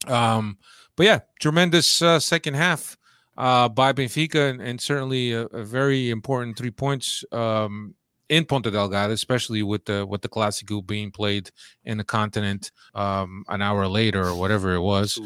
[0.06, 0.58] Um,
[0.96, 2.96] but yeah, tremendous uh, second half
[3.36, 7.94] uh, by Benfica, and, and certainly a, a very important three points um,
[8.28, 11.50] in Ponta Delgada, especially with the with the Clásico being played
[11.84, 15.20] in the continent um, an hour later or whatever it was.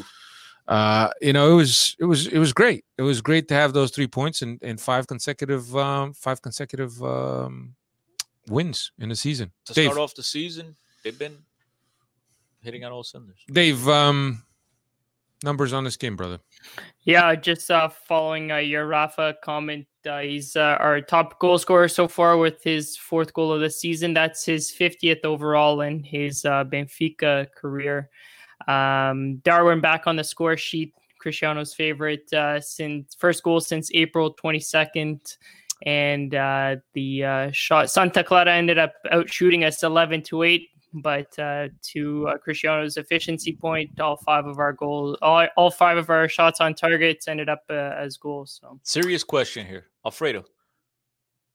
[0.67, 2.85] Uh, you know, it was it was it was great.
[2.97, 7.01] It was great to have those three points and, and five consecutive um, five consecutive
[7.01, 7.75] um,
[8.49, 9.51] wins in the season.
[9.65, 11.37] to Dave, start off the season, they've been
[12.61, 13.39] hitting on all cylinders.
[13.51, 14.43] Dave, um,
[15.43, 16.39] numbers on this game, brother.
[17.03, 21.87] Yeah, just uh, following uh, your Rafa comment, uh, he's uh, our top goal scorer
[21.87, 24.13] so far with his fourth goal of the season.
[24.13, 28.09] That's his 50th overall in his uh, Benfica career.
[28.67, 34.35] Um, Darwin back on the score sheet, Cristiano's favorite uh, since first goal since April
[34.35, 35.37] 22nd.
[35.83, 40.67] And uh, the uh, shot Santa Clara ended up out shooting us 11 to 8.
[40.91, 45.97] But uh, to uh, Cristiano's efficiency point, all five of our goals, all, all five
[45.97, 48.59] of our shots on targets ended up uh, as goals.
[48.59, 50.45] So Serious question here, Alfredo.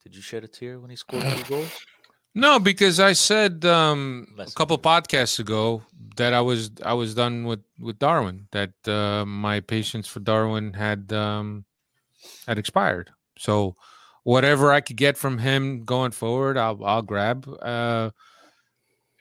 [0.04, 1.84] Did you shed a tear when he scored two goals?
[2.36, 5.82] No, because I said um, a couple podcasts ago
[6.16, 8.48] that I was I was done with with Darwin.
[8.50, 11.64] That uh, my patience for Darwin had um,
[12.48, 13.10] had expired.
[13.38, 13.76] So
[14.24, 17.48] whatever I could get from him going forward, I'll I'll grab.
[17.62, 18.10] Uh,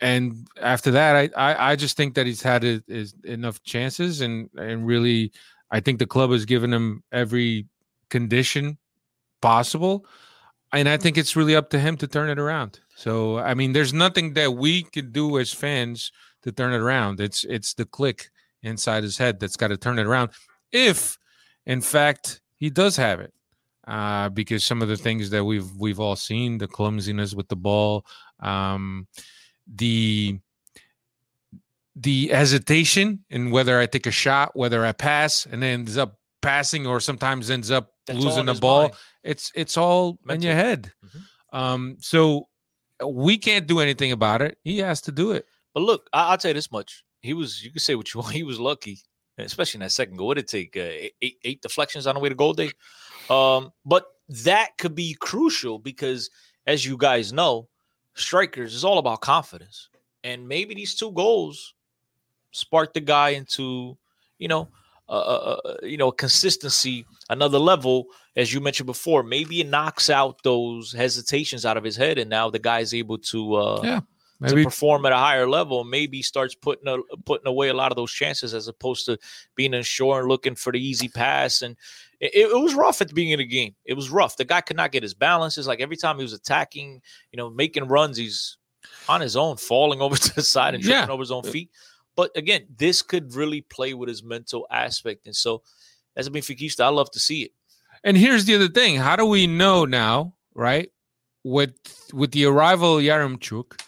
[0.02, 4.22] and after that, I, I I just think that he's had it, is enough chances,
[4.22, 5.32] and and really,
[5.72, 7.68] I think the club has given him every
[8.10, 8.78] condition
[9.42, 10.06] possible
[10.74, 12.80] and I think it's really up to him to turn it around.
[12.96, 16.12] So I mean, there's nothing that we could do as fans
[16.42, 17.22] to turn it around.
[17.22, 18.30] It's it's the click
[18.64, 20.32] inside his head that's got to turn it around.
[20.72, 21.18] If,
[21.66, 23.34] in fact, he does have it,
[23.88, 27.56] uh, because some of the things that we've we've all seen, the clumsiness with the
[27.56, 28.06] ball,
[28.40, 29.08] um,
[29.68, 30.40] the
[31.96, 36.18] the hesitation in whether I take a shot, whether I pass, and then ends up
[36.42, 38.94] passing, or sometimes ends up That's losing the ball mind.
[39.24, 40.66] it's it's all in your Mental.
[40.72, 41.22] head Mhm.
[41.60, 42.48] um so
[43.06, 46.38] we can't do anything about it he has to do it But look, I, I'll
[46.38, 47.64] tell you this much: he was.
[47.64, 48.34] You can say what you want.
[48.36, 49.00] He was lucky,
[49.38, 50.28] especially in that second goal.
[50.28, 50.78] What did it take?
[50.78, 52.72] Uh, eight, eight deflections on the way to goal day.
[53.30, 56.30] Um, but that could be crucial because,
[56.68, 57.68] as you guys know,
[58.14, 59.90] strikers is all about confidence,
[60.24, 61.74] and maybe these two goals
[62.52, 63.98] sparked the guy into,
[64.38, 64.70] you know,
[65.10, 68.06] uh, uh, you know, consistency, another level.
[68.36, 72.30] As you mentioned before, maybe it knocks out those hesitations out of his head, and
[72.30, 73.56] now the guy's able to.
[73.56, 74.00] Uh, Yeah,
[74.50, 77.96] to perform at a higher level, maybe starts putting a, putting away a lot of
[77.96, 79.18] those chances as opposed to
[79.56, 81.62] being unsure and looking for the easy pass.
[81.62, 81.76] And
[82.20, 83.76] it, it was rough at the beginning of the game.
[83.86, 84.38] It was rough.
[84.38, 85.58] The guy could not get his balance.
[85.58, 87.02] It's like every time he was attacking,
[87.32, 88.58] you know, making runs, he's
[89.10, 91.14] on his own, falling over to the side and tripping Yeah.
[91.14, 91.70] over his own feet.
[92.16, 95.26] But again, this could really play with his mental aspect.
[95.26, 95.64] And so,
[96.16, 97.52] as a Benfiquista, I love to see it.
[98.04, 100.92] and here's the other thing how do we know now right
[101.44, 101.74] with
[102.14, 103.80] with the arrival of Yaremchuk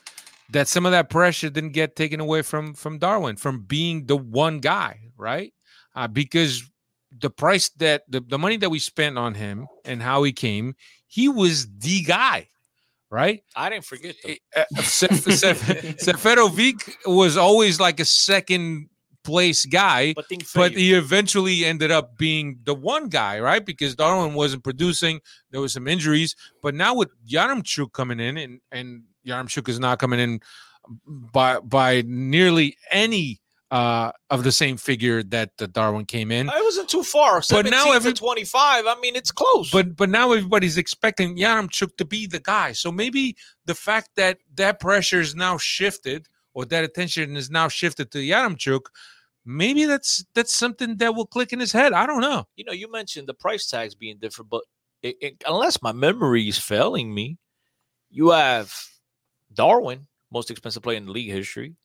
[0.51, 4.17] that some of that pressure didn't get taken away from from Darwin from being the
[4.17, 5.53] one guy right
[5.95, 6.63] uh, because
[7.17, 10.75] the price that the, the money that we spent on him and how he came
[11.07, 12.47] he was the guy
[13.09, 14.15] right I didn't forget
[14.55, 15.61] uh, Sef- Sef-
[15.99, 18.89] Seferovic was always like a second
[19.25, 23.65] place guy, But, but he eventually ended up being the one guy, right?
[23.65, 25.19] Because Darwin wasn't producing.
[25.51, 29.99] There was some injuries, but now with Yaremchuk coming in, and and Yaremchuk is not
[29.99, 30.39] coming in
[31.07, 36.47] by by nearly any uh of the same figure that uh, Darwin came in.
[36.47, 37.41] it wasn't too far.
[37.49, 38.85] But now 17 every- to 25.
[38.85, 39.71] I mean, it's close.
[39.71, 42.73] But but now everybody's expecting Yaremchuk to be the guy.
[42.73, 43.35] So maybe
[43.65, 48.19] the fact that that pressure is now shifted or that attention is now shifted to
[48.19, 48.81] Yaremchuk,
[49.43, 51.91] maybe that's that's something that will click in his head.
[51.91, 52.45] I don't know.
[52.55, 54.61] you know, you mentioned the price tags being different, but
[55.01, 57.37] it, it, unless my memory is failing me,
[58.11, 58.73] you have
[59.55, 61.75] Darwin, most expensive player in the league history.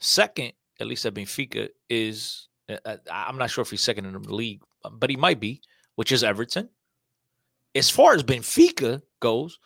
[0.00, 4.12] Second, at least at Benfica, is uh, uh, I'm not sure if he's second in
[4.12, 5.62] the league, but he might be,
[5.94, 6.68] which is Everton.
[7.74, 9.58] As far as Benfica goes,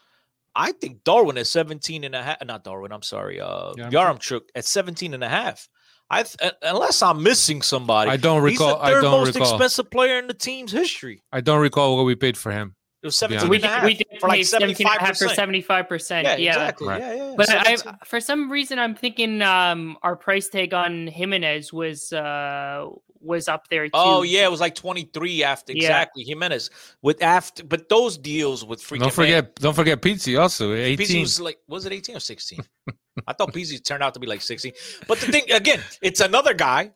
[0.54, 3.72] I think Darwin at 17 and a half, not Darwin, I'm sorry, uh?
[3.74, 5.68] Yaremchuk at 17 and a half.
[6.12, 8.78] I th- unless I'm missing somebody, I don't He's recall.
[8.78, 9.54] the I third don't most recall.
[9.54, 11.22] expensive player in the team's history.
[11.30, 12.74] I don't recall what we paid for him.
[13.02, 15.16] It was 17 we and a did, half we did for like pay 17 and
[15.16, 15.56] for 75%.
[15.88, 16.22] 75%.
[16.22, 16.88] Yeah, Yeah, exactly.
[16.88, 17.00] Right.
[17.00, 17.34] Yeah, yeah.
[17.34, 22.88] But I, for some reason, I'm thinking um, our price tag on Jimenez was uh,
[23.22, 23.90] was up there too.
[23.94, 25.82] oh yeah, it was like 23 after Yeah.
[25.82, 26.70] exactly Jimenez
[27.02, 29.54] with after, but those deals with freaking Don't forget.
[29.56, 30.68] Don't forget Pizzi also.
[30.68, 31.20] Man, Pizzi Eighteen.
[31.22, 32.60] was like was it 18 or 16?
[33.26, 34.72] I thought Pizzi turned out to be like 16.
[35.06, 36.92] But the thing again, it's another guy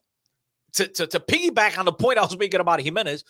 [0.74, 3.24] to, to, to piggyback on the point I was making about Jimenez.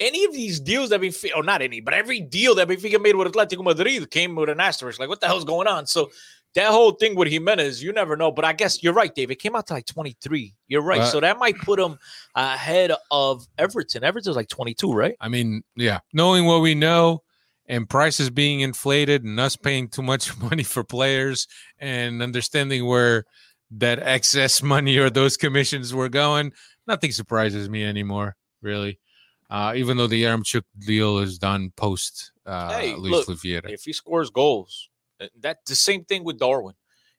[0.00, 3.14] Any of these deals that Benfica, or not any, but every deal that Benfica made
[3.14, 4.98] with Atletico Madrid came with an asterisk.
[4.98, 5.86] Like, what the hell's going on?
[5.86, 6.10] So
[6.54, 8.30] that whole thing with Jimenez, you never know.
[8.30, 9.38] But I guess you're right, David.
[9.38, 10.54] Came out to like 23.
[10.68, 11.00] You're right.
[11.00, 11.98] Uh, so that might put him
[12.34, 14.04] ahead of Everton.
[14.04, 15.16] Everton's like 22, right?
[15.20, 17.22] I mean, yeah, knowing what we know
[17.66, 21.46] and prices being inflated and us paying too much money for players
[21.78, 23.24] and understanding where
[23.70, 26.52] that excess money or those commissions were going,
[26.86, 28.98] nothing surprises me anymore, really.
[29.50, 33.26] Uh, even though the Yaremchuk deal is done post uh, Hey, Luis look,
[33.70, 34.88] if he scores goals,
[35.20, 36.74] uh, that's the same thing with Darwin.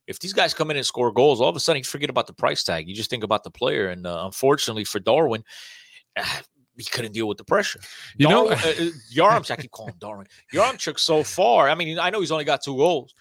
[0.07, 2.27] If these guys come in and score goals, all of a sudden you forget about
[2.27, 2.87] the price tag.
[2.87, 3.89] You just think about the player.
[3.89, 5.43] And uh, unfortunately for Darwin,
[6.77, 7.79] he couldn't deal with the pressure.
[8.17, 10.27] You know- Darwin, uh, uh, Yaremchuk, I keep calling him Darwin.
[10.53, 11.69] Yaremchuk so far.
[11.69, 13.15] I mean, I know he's only got two goals,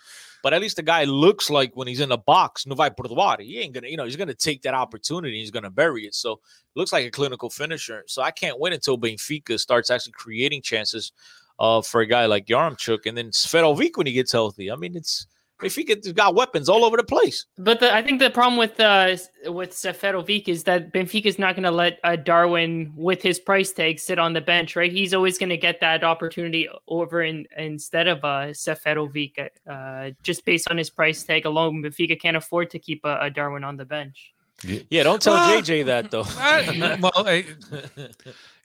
[0.45, 3.07] but at least the guy looks like when he's in the box, no vai por
[3.07, 3.41] doar.
[3.41, 5.41] He ain't gonna, you know, he's gonna take that opportunity.
[5.41, 6.15] He's gonna bury it.
[6.15, 6.39] So
[6.75, 8.05] looks like a clinical finisher.
[8.07, 11.13] So I can't wait until Benfica starts actually creating chances
[11.59, 14.71] uh, for a guy like Yaremchuk and then Seferovic when he gets healthy.
[14.71, 15.27] I mean, it's
[15.63, 17.47] Benfica's got weapons all over the place.
[17.57, 21.55] But the, I think the problem with uh, with Seferovic is that Benfica is not
[21.55, 24.75] going to let uh, Darwin, with his price tag, sit on the bench.
[24.77, 24.91] Right?
[24.93, 30.45] He's always going to get that opportunity over in, instead of uh, Seferovic, uh, just
[30.45, 31.83] based on his price tag alone.
[31.83, 34.33] Benfica can't afford to keep a, a Darwin on the bench.
[34.63, 35.51] Yeah, don't tell Ah.
[35.61, 36.25] JJ that though.
[36.39, 37.45] I- well, I-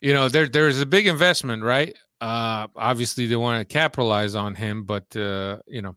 [0.01, 1.95] you know, there there's a big investment, right?
[2.21, 5.95] Uh, obviously, they want to capitalize on him, but uh, you know,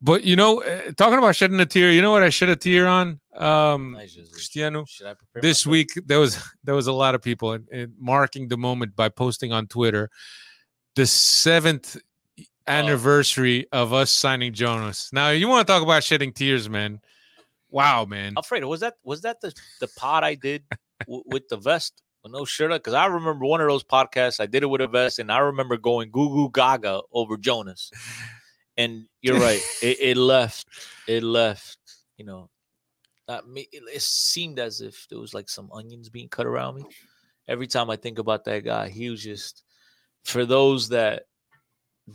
[0.00, 2.56] but you know, uh, talking about shedding a tear, you know what I shed a
[2.56, 3.96] tear on, um,
[4.32, 4.84] Cristiano.
[4.86, 7.92] Should I prepare This week there was there was a lot of people and, and
[7.98, 10.10] marking the moment by posting on Twitter
[10.94, 11.96] the seventh
[12.66, 15.10] anniversary of us signing Jonas.
[15.12, 17.00] Now, you want to talk about shedding tears, man?
[17.70, 18.34] Wow, man.
[18.36, 20.64] Alfredo, was that was that the the pod I did
[21.00, 22.70] w- with the vest with no shirt?
[22.70, 24.40] Because I remember one of those podcasts.
[24.40, 27.90] I did it with a vest, and I remember going goo goo gaga over Jonas.
[28.78, 30.66] And you're right, it, it left.
[31.06, 31.78] It left.
[32.16, 32.48] You know,
[33.26, 33.68] that me.
[33.72, 36.84] It, seemed as if there was like some onions being cut around me.
[37.48, 39.64] Every time I think about that guy, he was just.
[40.24, 41.24] For those that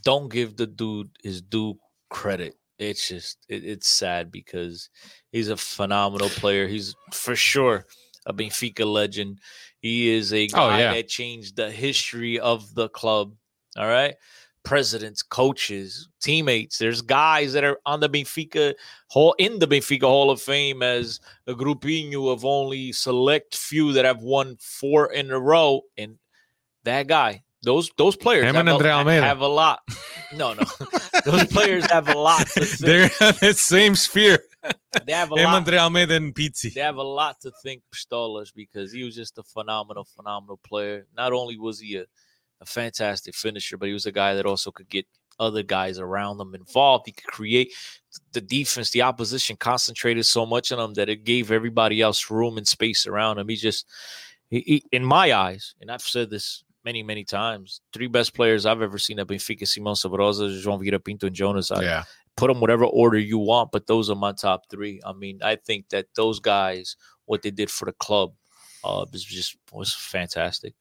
[0.03, 4.89] don't give the dude his due credit, it's just it, it's sad because
[5.31, 6.67] he's a phenomenal player.
[6.67, 7.85] He's for sure
[8.25, 9.39] a Benfica legend.
[9.79, 10.93] He is a oh, guy yeah.
[10.93, 13.33] that changed the history of the club.
[13.77, 14.15] All right.
[14.63, 16.77] Presidents, coaches, teammates.
[16.77, 18.73] There's guys that are on the Benfica
[19.09, 24.05] hall in the Benfica Hall of Fame as a groupinho of only select few that
[24.05, 25.81] have won four in a row.
[25.97, 26.17] And
[26.83, 29.79] that guy, those those players have, a, have a lot.
[30.33, 30.63] No, no.
[31.25, 32.47] those players have a lot.
[32.79, 34.39] They're in the same sphere.
[35.05, 35.55] They have a Him, lot.
[35.55, 36.73] Andre Almeida, and Pizzi.
[36.73, 41.07] They have a lot to think, Pistolas because he was just a phenomenal, phenomenal player.
[41.15, 42.05] Not only was he a,
[42.63, 45.05] a fantastic finisher, but he was a guy that also could get
[45.39, 47.05] other guys around him involved.
[47.05, 47.73] He could create
[48.31, 52.57] the defense, the opposition concentrated so much on him that it gave everybody else room
[52.57, 53.49] and space around him.
[53.49, 53.85] He just,
[54.49, 58.65] he, he, in my eyes, and I've said this many, many times, three best players
[58.65, 61.71] I've ever seen at Benfica: Simão Sabrosa, João Vieira Pinto, and Jonas.
[61.71, 62.03] I, Yeah.
[62.35, 64.99] put them whatever order you want, but those are my top three.
[65.05, 68.33] I mean, I think that those guys, what they did for the club,
[68.83, 70.73] uh, was just was fantastic.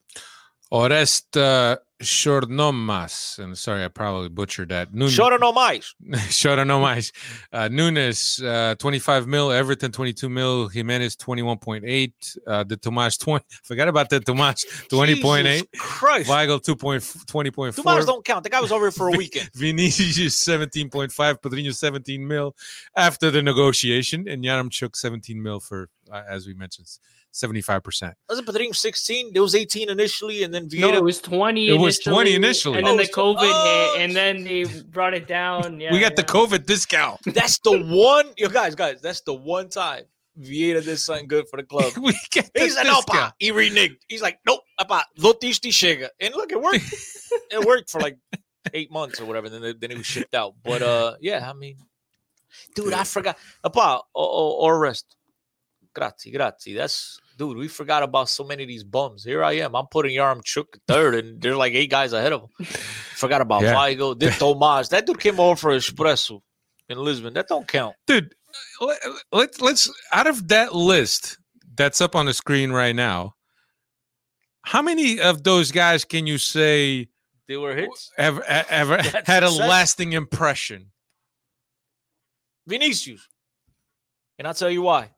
[0.73, 3.39] Orest uh, Shornomas.
[3.39, 4.95] And sorry, I probably butchered that.
[4.95, 5.95] Nun- Short no mais.
[6.31, 7.13] Shornomas.
[7.53, 9.53] Uh, Nunes, uh, 25 mil.
[9.53, 10.69] Everton, 22 mil.
[10.69, 12.39] Jimenez, 21.8.
[12.47, 13.45] Uh, the Tomas, 20.
[13.65, 15.45] Forgot about the Tomas, 20.8.
[15.45, 16.31] Jesus Christ.
[16.31, 17.77] Weigl, 2.20.4.
[17.77, 18.45] Tomas don't count.
[18.45, 19.51] The guy was over here for a weekend.
[19.55, 22.57] Vinicius 17.5, Pedrinho 17 mil
[22.97, 26.87] after the negotiation, and Yaremchuk 17 mil for, uh, as we mentioned,
[27.33, 28.15] 75%.
[28.29, 29.33] Wasn't Pedrinho 16?
[29.33, 31.69] There was 18 initially, and then No, it was twenty.
[31.69, 32.79] It was 20 initially.
[32.79, 35.81] and then Oh, the COVID oh, hit, and then they brought it down.
[35.81, 36.23] Yeah, we got the.
[36.23, 37.21] COVID discount.
[37.27, 38.27] that's the one.
[38.39, 40.05] Yo, guys, guys, that's the one time
[40.41, 41.93] Vieira did something good for the club.
[42.01, 43.19] we get the He's like, no, discount.
[43.19, 43.99] pa, he reneged.
[44.09, 46.09] He's like, nope, apa, Lotisti chega.
[46.21, 46.79] And look, it worked.
[47.51, 48.19] it worked for like
[48.73, 49.49] eight months or whatever.
[49.49, 50.55] Then, then it was shipped out.
[50.65, 51.77] But uh, yeah, I mean,
[52.75, 53.37] dude, I forgot.
[53.65, 55.17] Apa, or, or, or rest.
[55.95, 56.75] Grazie, grazie.
[56.75, 57.57] That's dude.
[57.59, 59.25] We forgot about so many of these bums.
[59.25, 59.75] Here I am.
[59.77, 62.67] I'm putting Yaremchuk third, and there's like eight guys ahead of him.
[62.67, 63.75] Forgot about Yeah.
[63.75, 64.15] Vigo.
[64.15, 64.89] Then Tomas.
[64.89, 66.41] That dude came over for espresso
[66.89, 67.35] in Lisbon.
[67.35, 67.95] That don't count.
[68.07, 68.35] Dude,
[68.81, 68.99] let,
[69.33, 71.37] let's, let's, out of that list
[71.77, 73.35] that's up on the screen right now,
[74.63, 77.09] how many of those guys can you say
[77.49, 78.11] They were hits.
[78.17, 79.69] ever, ever That's had a success.
[79.69, 80.91] lasting impression?
[82.67, 83.27] Vinicius.
[84.39, 85.11] And I'll tell you why.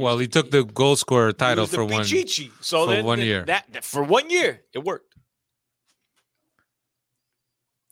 [0.00, 2.02] Well, he took the goal scorer title for one.
[2.04, 2.50] Pichichi.
[2.60, 3.44] So for then, one then year.
[3.44, 5.14] That, that- for one year, it worked.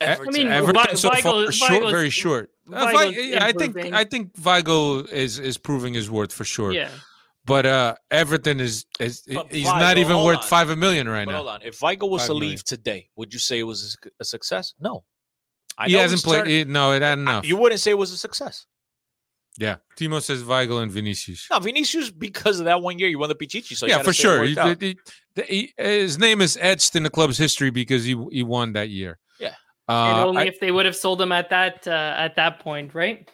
[0.01, 0.33] Everton.
[0.33, 2.51] mean, Everton Vi- so far, Vigo- short, Vigo's- very short.
[2.73, 3.95] Uh, Vi- I think improving.
[3.95, 6.73] I think Vigo is is proving his worth for sure.
[6.73, 6.91] Yeah,
[7.45, 10.45] But uh Everton is is But he's Vigo, not even worth on.
[10.45, 11.39] five a million right but now.
[11.39, 11.63] hold on.
[11.63, 12.51] If Vigo was Five to million.
[12.51, 14.75] leave today, would you say it was a success?
[14.79, 15.05] No.
[15.77, 16.39] I He hasn't played.
[16.41, 17.45] turned- he- no, it hadn't enough.
[17.47, 18.67] You wouldn't say it was a success.
[19.59, 21.47] Yeah, Timo says Vigo and Vinicius.
[21.51, 23.77] No, Vinicius, because of that one year, you won the Pichichi.
[23.77, 24.41] So yeah, for sure.
[24.41, 24.97] worked He-
[25.37, 28.89] he- he- his name is etched in the club's history because he he won that
[28.89, 29.19] year.
[29.41, 29.55] Yeah.
[29.89, 32.61] Uh, and only I- if they would have sold him at that uh, at that
[32.61, 33.29] point, right?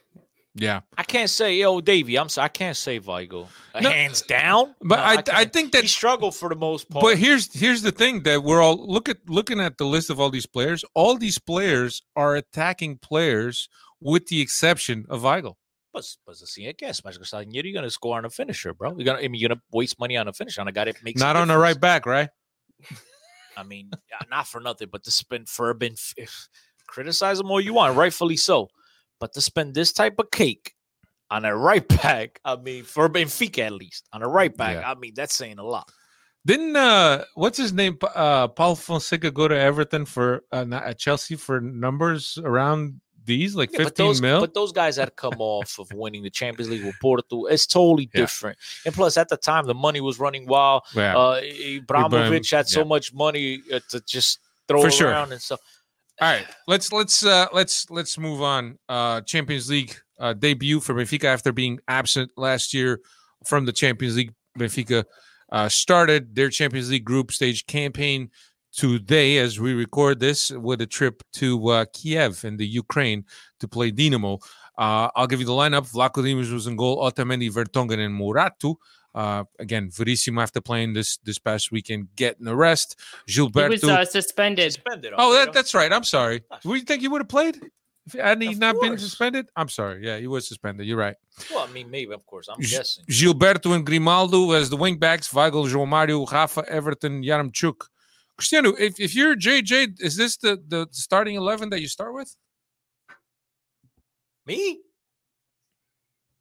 [0.56, 2.16] Yeah, I can't say, yo, Davey.
[2.16, 4.72] I'm sorry, I can't say Vigo Uh, No, hands down.
[4.82, 5.52] but No, I I, can't.
[5.52, 5.88] think he that.
[5.88, 7.02] struggled for the most part.
[7.02, 10.20] But here's here's the thing that we're all look at looking at the list of
[10.20, 10.84] all these players.
[10.94, 13.68] All these players are attacking players,
[14.00, 15.54] with the exception of Weigl.
[15.94, 16.92] But but assim é que é.
[17.04, 18.96] Mas you're gonna score on a finisher, bro.
[18.98, 21.02] You're gonna I mean you're gonna waste money on a finisher on a guy that
[21.04, 22.28] makes Not on the right back, right?
[23.56, 23.90] I mean,
[24.28, 25.94] not for nothing, but to spend for been
[26.88, 28.68] criticize him all you want, rightfully so.
[29.20, 30.74] But to spend this type of cake
[31.30, 34.90] on a right back, I mean, for Benfica at least, on a right back, Yeah.
[34.90, 35.88] I mean, that's saying a lot.
[36.44, 37.98] Didn't uh what's his name?
[38.14, 43.54] Uh Paul Fonseca go to Everton for uh, not at Chelsea for numbers around these
[43.54, 44.40] like Yeah, but 15 those, mil?
[44.40, 47.46] but those guys had come off of winning the Champions League with Porto.
[47.46, 48.20] It's totally Yeah.
[48.22, 48.58] different.
[48.86, 50.82] And plus, at the time, the money was running wild.
[50.94, 51.16] yeah.
[51.16, 51.40] Uh,
[51.78, 55.08] Abramovich had so much money uh, to just throw For sure.
[55.10, 55.60] around and stuff.
[56.20, 58.78] All right, let's let's uh let's let's move on.
[58.88, 63.00] Uh Champions League uh debut for Benfica after being absent last year
[63.44, 64.32] from the Champions League.
[64.56, 65.04] Benfica
[65.50, 68.30] uh started their Champions League group stage campaign
[68.76, 73.24] today as we record this with a trip to uh, Kiev in the Ukraine
[73.60, 74.40] to play Dinamo.
[74.76, 75.90] Uh, I'll give you the lineup.
[75.92, 78.76] Vlachodimos was in goal, Otamendi, Vertonghen, and Morato.
[79.14, 82.98] Uh, again, Verissimo after playing this this past weekend, getting a rest.
[83.26, 83.70] He Gilberto.
[83.70, 84.72] was uh, suspended.
[84.72, 85.12] Suspended.
[85.16, 85.92] Oh, that, that's right.
[85.92, 86.42] I'm sorry.
[86.50, 86.64] Gosh.
[86.64, 87.60] Would you think he would have played?
[88.06, 89.46] If had he Of not been suspended?
[89.54, 90.04] I'm sorry.
[90.04, 90.84] Yeah, he was suspended.
[90.86, 91.14] You're right.
[91.52, 92.48] well, I mean, maybe, of course.
[92.48, 93.04] I'm J- guessing.
[93.08, 95.32] Gilberto and Grimaldo as the wing backs.
[95.32, 97.86] Weigl, João Mario, Rafa, Everton, Yaremchuk.
[98.36, 102.34] Cristiano, if, if you're JJ, is this the, the starting 11 that you start with?
[104.46, 104.80] Me?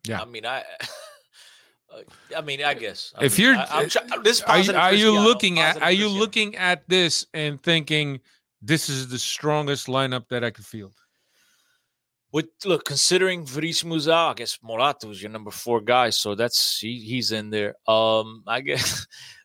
[0.07, 0.21] Yeah.
[0.21, 0.59] I mean, I.
[1.93, 1.99] uh,
[2.35, 3.13] I mean, I guess.
[3.17, 5.81] I If mean, you're- I, I'm, try- this is Are you, are you looking at
[5.81, 8.19] are you looking at this and thinking
[8.61, 10.93] this is the strongest lineup that I could field?
[12.33, 16.79] With look, considering Verissimo's out, I guess Morato is your number four guy, so that's
[16.79, 17.75] he, he's in there.
[17.87, 19.05] Um, I guess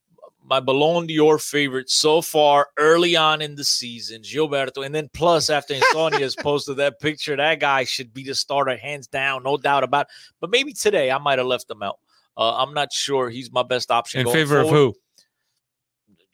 [0.49, 5.51] my Ballon d'Or favorite so far early on in the season, Gilberto, and then plus
[5.51, 9.57] after Insomnia has posted that picture, that guy should be the starter hands down, no
[9.57, 10.07] doubt about.
[10.07, 10.13] It.
[10.41, 11.99] But maybe today I might have left him out.
[12.37, 14.95] Uh, I'm not sure he's my best option In favor of who?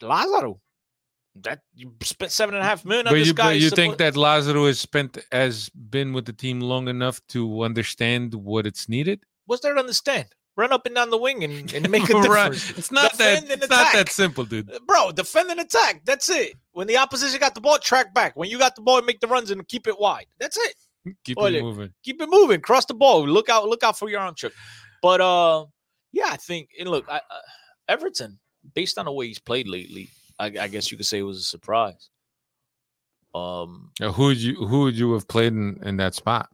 [0.01, 0.61] Lazaro.
[1.41, 3.55] That you spent seven and a half million on But this you, guy.
[3.55, 7.63] but you think that Lazaro has spent has been with the team long enough to
[7.63, 9.21] understand what it's needed?
[9.47, 10.27] what's there to understand?
[10.57, 12.71] Run up and down the wing and, and make a difference.
[12.79, 14.71] It's not that Defend it's not that simple, dude.
[14.87, 16.03] Bro, defend and attack.
[16.05, 16.55] That's it.
[16.73, 18.37] When the opposition got the ball, track back.
[18.37, 20.27] When you got the ball, make the runs and keep it wide.
[20.39, 20.77] That's it.
[21.25, 21.93] Keep Oye, it moving.
[22.05, 22.61] Keep it moving.
[22.61, 23.27] Cross the ball.
[23.27, 23.69] Look out.
[23.69, 24.53] Look out for your arm trick.
[25.03, 25.67] But uh,
[26.13, 26.71] yeah, I think.
[26.79, 27.41] And look, I, uh,
[27.89, 28.39] Everton,
[28.75, 31.39] based on the way he's played lately, I, I guess you could say it was
[31.41, 32.11] a surprise.
[33.35, 36.49] Um, Uh, who would you who would you have played in, in that spot?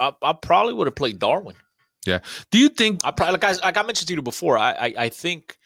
[0.00, 1.54] I, I probably would have played Darwin.
[2.50, 4.58] Do you think I probably like I, like I mentioned to you before.
[4.58, 5.56] I I, I think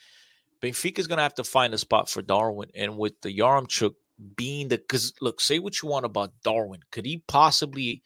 [0.62, 3.95] Benfica is going to have to find a spot for Darwin, and with the Yaremchuk
[4.37, 8.03] being the because look, say what you want about Darwin, could he possibly,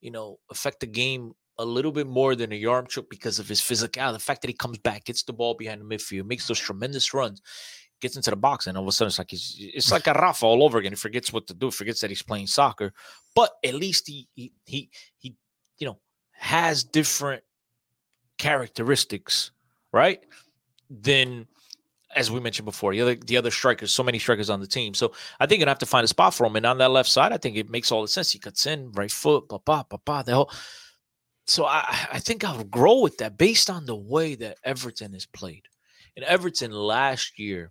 [0.00, 3.60] you know, affect the game a little bit more than a Yaremchuk because of his
[3.60, 6.58] physicality, the fact that he comes back, gets the ball behind the midfield, makes those
[6.58, 7.42] tremendous runs.
[8.00, 10.12] Gets into the box, and all of a sudden it's like he's it's like a
[10.12, 10.90] Rafa all over again.
[10.90, 12.92] He forgets what to do, forgets that he's playing soccer.
[13.32, 15.36] But at least he he he, he
[15.78, 16.00] you know
[16.32, 17.44] has different
[18.42, 19.52] characteristics,
[19.92, 20.18] right?
[20.90, 21.46] Then,
[22.16, 24.94] as we mentioned before, the other the other strikers, so many strikers on the team.
[24.94, 26.56] So I think you're gonna have to find a spot for him.
[26.56, 28.32] And on that left side, I think it makes all the sense.
[28.32, 30.50] He cuts in, right foot, papa, papa, the whole.
[31.46, 35.26] So I, I think I'll grow with that based on the way that Everton has
[35.26, 35.62] played.
[36.16, 37.70] And Everton last year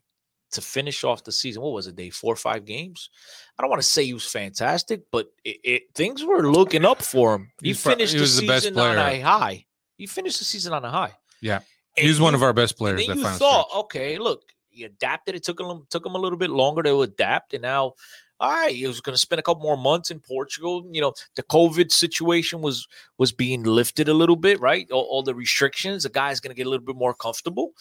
[0.52, 3.10] to finish off the season, what was it, day four or five games?
[3.58, 7.02] I don't want to say he was fantastic, but it, it things were looking up
[7.02, 7.52] for him.
[7.62, 9.66] He pro- finished he the the season on a high.
[9.98, 11.14] He finished the season on a high.
[11.42, 11.60] Yeah.
[11.98, 13.84] And he was one of our best players then that you thought, stretch.
[13.84, 15.36] okay, look, he adapted.
[15.36, 17.94] It took him took him a little bit longer to adapt, and now,
[18.40, 20.88] all right, he was going to spend a couple more months in Portugal.
[20.90, 22.88] You know, the COVID situation was
[23.18, 24.90] was being lifted a little bit, right?
[24.90, 27.74] All, all the restrictions, the guy's going to get a little bit more comfortable.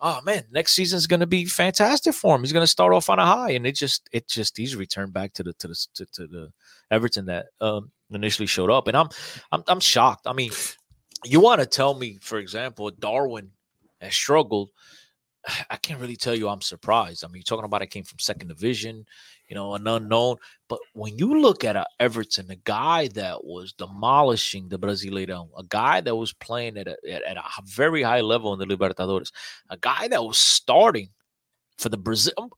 [0.00, 2.42] Oh man, next season's going to be fantastic for him.
[2.42, 5.12] He's going to start off on a high, and it just it just he's returned
[5.12, 6.52] back to the to the to, to the
[6.90, 9.08] Everton that um, initially showed up, and I'm
[9.52, 10.26] I'm I'm shocked.
[10.26, 10.50] I mean,
[11.24, 13.50] you want to tell me, for example, Darwin
[14.00, 14.70] has struggled.
[15.70, 17.24] I can't really tell you I'm surprised.
[17.24, 19.06] I mean, you're talking about I came from second division,
[19.48, 20.36] you know, an unknown.
[20.68, 25.64] But when you look at a Everton, a guy that was demolishing the Brasileirão, a
[25.64, 29.32] guy that was playing at a, at, at a very high level in the Libertadores,
[29.70, 31.10] a guy that was starting
[31.78, 32.50] for the Brazil, um,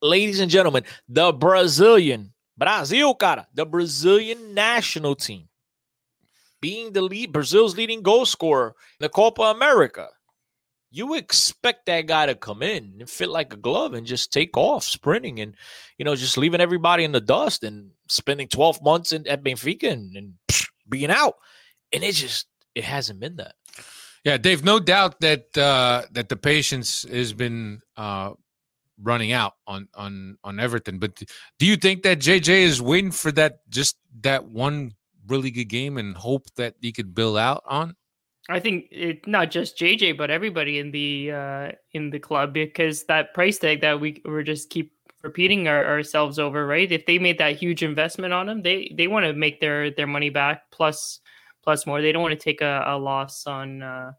[0.00, 5.48] ladies and gentlemen, the Brazilian, Brazil, cara, the Brazilian national team.
[6.62, 10.08] Being the lead Brazil's leading goal scorer in the Copa America.
[10.90, 14.56] You expect that guy to come in and fit like a glove and just take
[14.56, 15.54] off sprinting and
[15.98, 19.90] you know just leaving everybody in the dust and spending 12 months in, at Benfica
[19.90, 20.34] and, and
[20.88, 21.34] being out.
[21.92, 23.54] And it just it hasn't been that.
[24.24, 24.64] Yeah, Dave.
[24.64, 28.32] No doubt that uh, that the patience has been uh,
[29.02, 30.98] running out on on on Everton.
[30.98, 31.22] But
[31.58, 34.94] do you think that JJ is waiting for that just that one
[35.28, 37.96] really good game and hope that he could build out on?
[38.48, 43.04] I think it not just JJ, but everybody in the uh, in the club because
[43.04, 44.92] that price tag that we we just keep
[45.22, 46.90] repeating our, ourselves over, right?
[46.90, 50.08] If they made that huge investment on him, they they want to make their their
[50.08, 51.20] money back plus
[51.62, 52.02] plus more.
[52.02, 54.12] They don't want to take a, a loss on uh,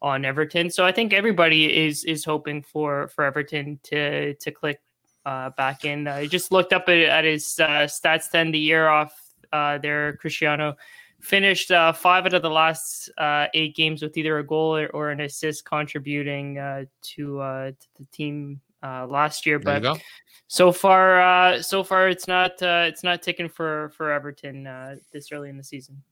[0.00, 0.68] on Everton.
[0.68, 4.80] So I think everybody is is hoping for for Everton to to click
[5.24, 6.08] uh, back in.
[6.08, 9.14] I just looked up at, at his uh, stats to end the year off
[9.52, 10.14] uh, there.
[10.16, 10.76] Cristiano
[11.20, 14.88] finished uh, five out of the last uh, eight games with either a goal or,
[14.88, 19.58] or an assist, contributing uh, to, uh, to the team uh, last year.
[19.58, 20.02] There But
[20.48, 24.96] so far, uh, so far, it's not uh, it's not ticking for for Everton uh,
[25.10, 26.02] this early in the season.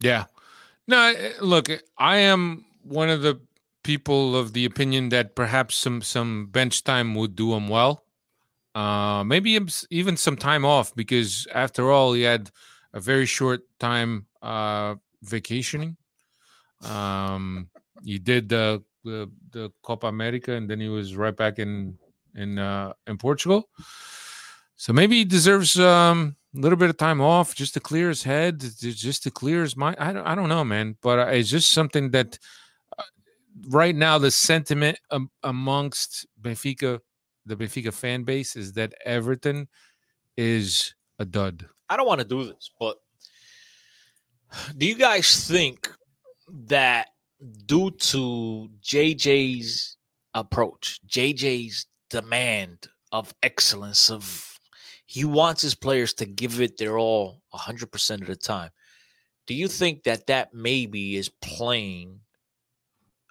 [0.00, 0.24] Yeah.
[0.88, 3.40] No, look, I am one of the
[3.82, 8.04] people of the opinion that perhaps some some bench time would do him well.
[8.74, 9.58] Uh, maybe
[9.90, 12.50] even some time off because after all, he had
[12.92, 15.96] a very short time uh, vacationing.
[16.82, 17.68] Um,
[18.04, 21.98] he did the, the the Copa America, and then he was right back in
[22.34, 23.68] in uh, in Portugal.
[24.76, 28.22] So maybe he deserves um, a little bit of time off just to clear his
[28.22, 29.96] head, just to clear his mind.
[29.98, 32.38] I don't, I don't know, man, but uh, it's just something that
[32.98, 33.02] uh,
[33.68, 37.00] right now the sentiment um, amongst Benfica,
[37.44, 39.68] the Benfica fan base, is that Everton
[40.38, 41.66] is a dud.
[41.90, 42.96] I don't want to do this, but
[44.76, 45.90] do you guys think
[46.66, 47.08] that
[47.66, 49.96] due to JJ's
[50.32, 54.58] approach, JJ's demand of excellence, of
[55.06, 58.70] he wants his players to give it their all 100% of the time,
[59.48, 62.20] do you think that that maybe is playing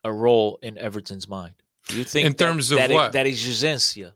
[0.03, 1.53] a role in Everton's mind?
[1.87, 3.13] Do you think In that- terms of that it- what?
[3.13, 4.13] that is Jusencia?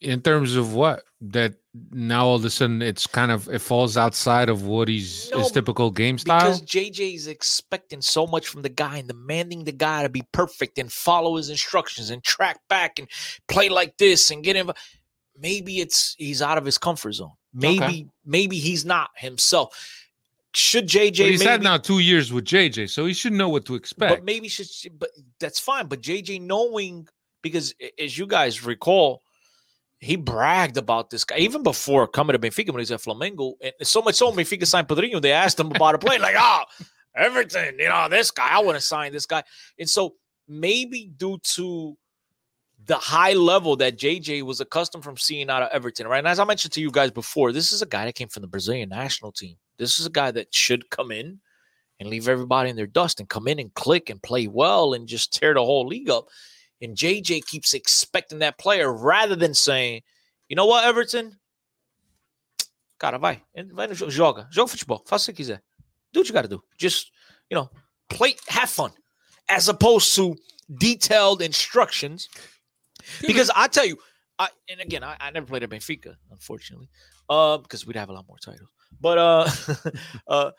[0.00, 1.54] In terms of what that
[1.92, 5.38] now all of a sudden it's kind of it falls outside of what he's No,
[5.38, 6.40] his typical game style.
[6.40, 10.24] Because JJ is expecting so much from the guy and demanding the guy to be
[10.32, 13.08] perfect and follow his instructions and track back and
[13.46, 14.72] play like this and get him.
[15.38, 17.32] Maybe it's he's out of his comfort zone.
[17.54, 19.78] Maybe maybe he's not himself.
[20.54, 21.18] Should JJ?
[21.18, 23.76] But he's maybe, had now two years with JJ, so he should know what to
[23.76, 24.12] expect.
[24.12, 24.68] but maybe should.
[24.98, 25.86] But that's fine.
[25.86, 27.06] But JJ knowing
[27.42, 29.22] because as you guys recall.
[30.02, 33.54] He bragged about this guy even before coming to Benfica when he was at Flamengo.
[33.62, 35.22] And so much so, Benfica signed Pedrinho.
[35.22, 36.64] They asked him about a play, like, oh,
[37.14, 39.44] everything, you know, this guy, I want to sign this guy.
[39.78, 40.14] And so
[40.48, 41.96] maybe due to
[42.84, 46.18] the high level that JJ was accustomed from seeing out of Everton, right?
[46.18, 48.42] And as I mentioned to you guys before, this is a guy that came from
[48.42, 49.56] the Brazilian national team.
[49.78, 51.38] This is a guy that should come in
[52.00, 55.06] and leave everybody in their dust and come in and click and play well and
[55.06, 56.26] just tear the whole league up.
[56.82, 60.02] And JJ keeps expecting that player rather than saying,
[60.48, 61.38] you know what, Everton?
[62.98, 63.40] Cara, vai.
[63.72, 64.10] Vai no jogo.
[64.10, 64.48] Joga.
[64.50, 65.06] Joga futebol.
[65.06, 65.62] Faça o que quiser.
[66.12, 66.62] Do what you got to do.
[66.76, 67.12] Just,
[67.48, 67.70] you know,
[68.10, 68.92] play, have fun.
[69.48, 70.36] As opposed to
[70.78, 72.28] detailed instructions.
[73.26, 73.96] Because I tell you,
[74.38, 76.88] I, and again, I, I never played at Benfica, unfortunately,
[77.28, 78.68] uh, because we'd have a lot more titles.
[79.00, 79.50] But uh,
[80.28, 80.50] uh,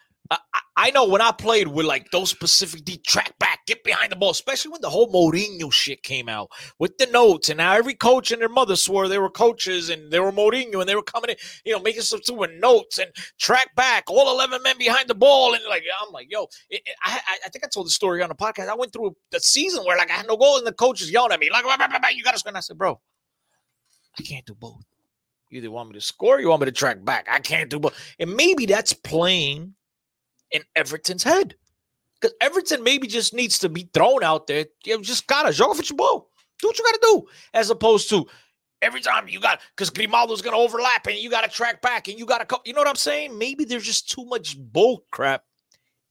[0.76, 4.15] I, know when I played with like those specific D track back, get behind the
[4.15, 6.49] ball, especially when the whole Mourinho shit came out
[6.80, 10.11] with the notes, and now every coach and their mother swore they were coaches and
[10.11, 13.11] they were Mourinho and they were coming in, you know, making some with notes and
[13.39, 16.95] track back, all eleven men behind the ball, and like I'm like, yo, it, it-
[17.03, 18.69] I, I think I told the story on the podcast.
[18.69, 21.32] I went through the season where like I had no goal and the coaches yelling
[21.34, 22.49] at me like, "Bah, bah, bah, you got to score.
[22.49, 22.99] And I said, bro,
[24.17, 24.84] I can't do both.
[25.49, 27.28] You either want me to score, or you want me to track back.
[27.30, 27.93] I can't do both.
[28.19, 29.76] And maybe that's playing
[30.54, 31.56] in Everton's head.
[32.20, 34.66] Because Everton maybe just needs to be thrown out there.
[34.86, 36.26] You just gotta joga futebol.
[36.60, 37.28] Do what you gotta do.
[37.54, 38.26] As opposed to
[38.82, 42.26] every time you got because Grimaldo's gonna overlap and you gotta track back and you
[42.26, 43.38] gotta co- you know what I'm saying?
[43.38, 45.43] Maybe there's just too much bull crap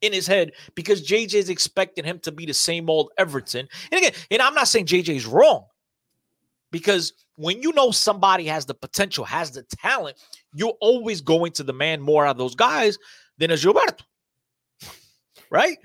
[0.02, 3.66] in his head because JJ is expecting him to be the same old Everton.
[3.90, 5.64] And again, and I'm not saying JJ is wrong
[6.70, 10.16] because when you know somebody has the potential, has the talent,
[10.54, 12.98] you're always going to demand more out of those guys
[13.38, 14.00] than a Gilberto.
[15.52, 15.78] Right?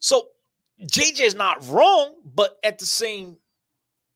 [0.00, 0.26] So
[0.82, 3.36] JJ is not wrong, but at the same,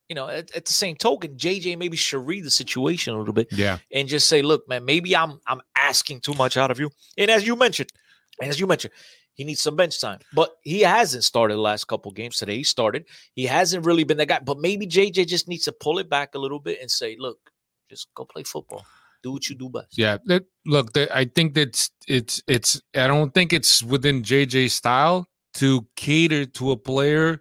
[0.08, 3.32] you know, at, at the same token, JJ maybe should read the situation a little
[3.32, 6.80] bit yeah, and just say, look, man, maybe I'm I'm asking too much out of
[6.80, 6.90] you.
[7.16, 7.90] And as you mentioned,
[8.40, 8.92] and as you mentioned,
[9.34, 12.38] He needs some bench time, but he hasn't started the last couple games.
[12.38, 13.04] Today he started.
[13.34, 14.40] He hasn't really been that guy.
[14.40, 17.38] But maybe JJ just needs to pull it back a little bit and say, "Look,
[17.90, 18.84] just go play football.
[19.22, 22.80] Do what you do best." Yeah, that, look, that, I think that's it's it's.
[22.94, 27.40] I don't think it's within JJ's style to cater to a player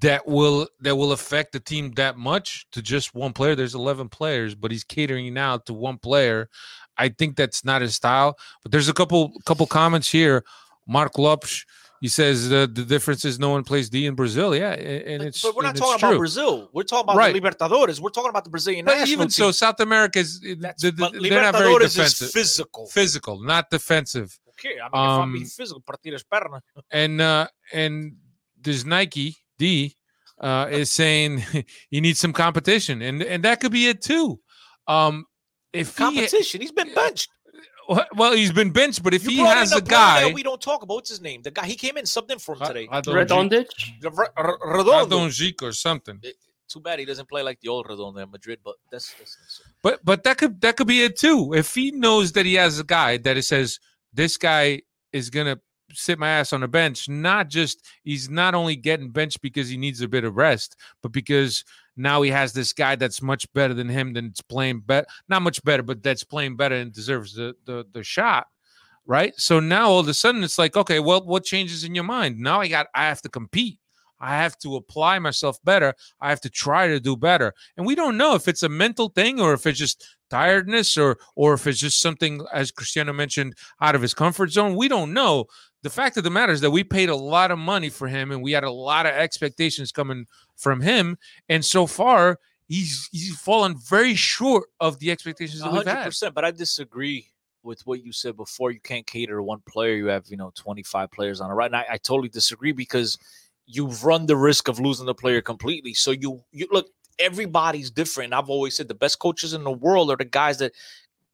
[0.00, 3.54] that will that will affect the team that much to just one player.
[3.54, 6.48] There's 11 players, but he's catering now to one player.
[6.96, 8.36] I think that's not his style.
[8.62, 10.44] But there's a couple couple comments here.
[10.86, 11.64] Mark Lopes,
[12.00, 14.54] he says the, the difference is no one plays D in Brazil.
[14.56, 16.18] Yeah, and it's but we're not talking about true.
[16.18, 16.70] Brazil.
[16.72, 17.34] We're talking about Right.
[17.34, 18.00] the Libertadores.
[18.00, 19.30] We're talking about the Brazilian But national even team.
[19.30, 22.86] so, South America is That's, they're, but they're not very Libertadores is physical.
[22.86, 24.38] Physical, not defensive.
[24.50, 26.60] Okay, I mean, if I'm being Um, physical, partir las pernas.
[26.90, 28.16] and uh and
[28.60, 29.94] this Nike D
[30.40, 31.42] uh is saying
[31.90, 34.40] he needs some competition and and that could be it too.
[34.86, 35.26] Um
[35.72, 36.60] if he Competition.
[36.60, 37.28] He's been benched.
[38.14, 40.60] Well he's been benched but if You he has in a guy that we don't
[40.60, 40.94] talk about.
[40.94, 41.42] What's his name?
[41.42, 42.86] The guy he came in something for him today.
[42.88, 43.66] Redondic.
[44.00, 45.18] The Re- R- Redondo.
[45.18, 46.20] Radonjic or something.
[46.68, 49.62] Too bad he doesn't play like the old Redondo in Madrid, but that's, that's, that's
[49.82, 51.52] But but that could that could be it too.
[51.52, 53.80] If he knows that he has a guy that it says
[54.12, 54.82] this guy
[55.12, 55.58] is gonna
[55.92, 59.76] sit my ass on the bench, not just he's not only getting benched because he
[59.76, 61.64] needs a bit of rest, but because
[61.96, 65.62] now he has this guy that's much better than him, that's playing better, not much
[65.64, 68.46] better, but that's playing better and deserves the the the shot.
[69.06, 69.34] Right.
[69.36, 72.38] So now all of a sudden it's like, okay, well, what changes in your mind?
[72.38, 73.78] Now I got I have to compete.
[74.20, 75.94] I have to apply myself better.
[76.20, 77.54] I have to try to do better.
[77.76, 81.18] And we don't know if it's a mental thing or if it's just tiredness or
[81.36, 84.76] or if it's just something as Cristiano mentioned out of his comfort zone.
[84.76, 85.46] We don't know.
[85.82, 88.30] The fact of the matter is that we paid a lot of money for him
[88.30, 90.26] and we had a lot of expectations coming
[90.56, 91.16] from him
[91.48, 92.38] and so far
[92.70, 96.04] he's he's fallen very short of the expectations we've hundred had.
[96.06, 96.34] percent.
[96.34, 97.30] But I disagree
[97.62, 98.70] with what you said before.
[98.70, 99.94] You can't cater to one player.
[99.94, 101.66] You have you know twenty five players on a right.
[101.66, 103.18] And I, I totally disagree because
[103.66, 105.92] you've run the risk of losing the player completely.
[105.92, 106.88] So you you look.
[107.18, 108.32] Everybody's different.
[108.32, 110.72] I've always said the best coaches in the world are the guys that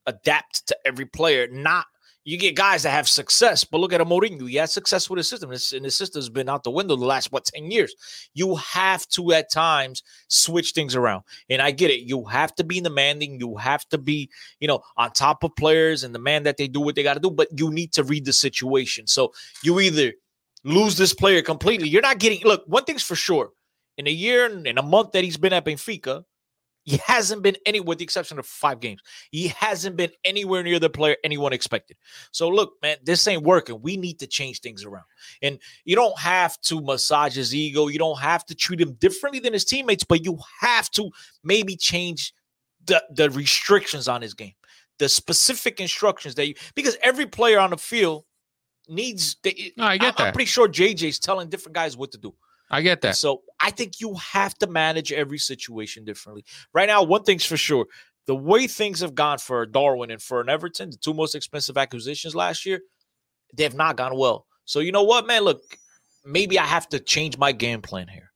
[0.06, 1.48] adapt to every player.
[1.48, 1.86] Not
[2.26, 4.50] you get guys that have success, but look at a Mourinho.
[4.50, 7.30] He has success with his system, and his system's been out the window the last
[7.30, 7.94] what ten years.
[8.34, 12.00] You have to at times switch things around, and I get it.
[12.00, 13.38] You have to be demanding.
[13.38, 16.80] You have to be, you know, on top of players and demand that they do
[16.80, 17.30] what they got to do.
[17.30, 19.06] But you need to read the situation.
[19.06, 20.12] So you either
[20.64, 21.88] lose this player completely.
[21.88, 22.40] You're not getting.
[22.42, 23.52] Look, one thing's for sure.
[23.98, 26.24] In a year and in a month that he's been at Benfica,
[26.86, 29.00] he hasn't been any, with the exception of five games.
[29.32, 31.96] He hasn't been anywhere near the player anyone expected.
[32.30, 33.82] So look, man, this ain't working.
[33.82, 35.04] We need to change things around.
[35.42, 37.88] And you don't have to massage his ego.
[37.88, 41.10] You don't have to treat him differently than his teammates, but you have to
[41.42, 42.32] maybe change
[42.86, 44.54] the, the restrictions on his game,
[45.00, 48.24] the specific instructions that you because every player on the field
[48.88, 49.38] needs.
[49.42, 52.32] They, No, I get I'm pretty sure JJ's telling different guys what to do.
[52.70, 53.16] I get And that.
[53.16, 56.44] So I think you have to manage every situation differently.
[56.72, 57.86] Right now, one thing's for sure:
[58.26, 61.78] the way things have gone for Darwin and for an Everton, the two most expensive
[61.78, 62.80] acquisitions last year,
[63.54, 64.46] they have not gone well.
[64.64, 65.42] So you know what, man?
[65.42, 65.62] Look,
[66.24, 68.32] maybe I have to change my game plan here.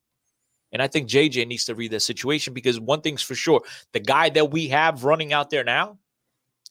[0.73, 3.63] And I think JJ needs to read that situation because one thing's for sure:
[3.93, 5.99] the guy that we have running out there now,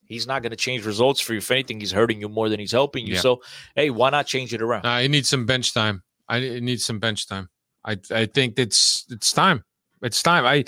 [0.06, 1.40] he's not going to change results for you.
[1.40, 3.16] If anything, he's hurting you more than he's helping you.
[3.16, 3.22] Yeah.
[3.22, 3.42] So,
[3.76, 4.86] hey, why not change it around?
[4.86, 6.04] Uh, it needs some bench time.
[6.30, 7.50] I need some bench time.
[7.90, 9.64] I I think it's it's time.
[10.02, 10.46] It's time.
[10.46, 10.64] I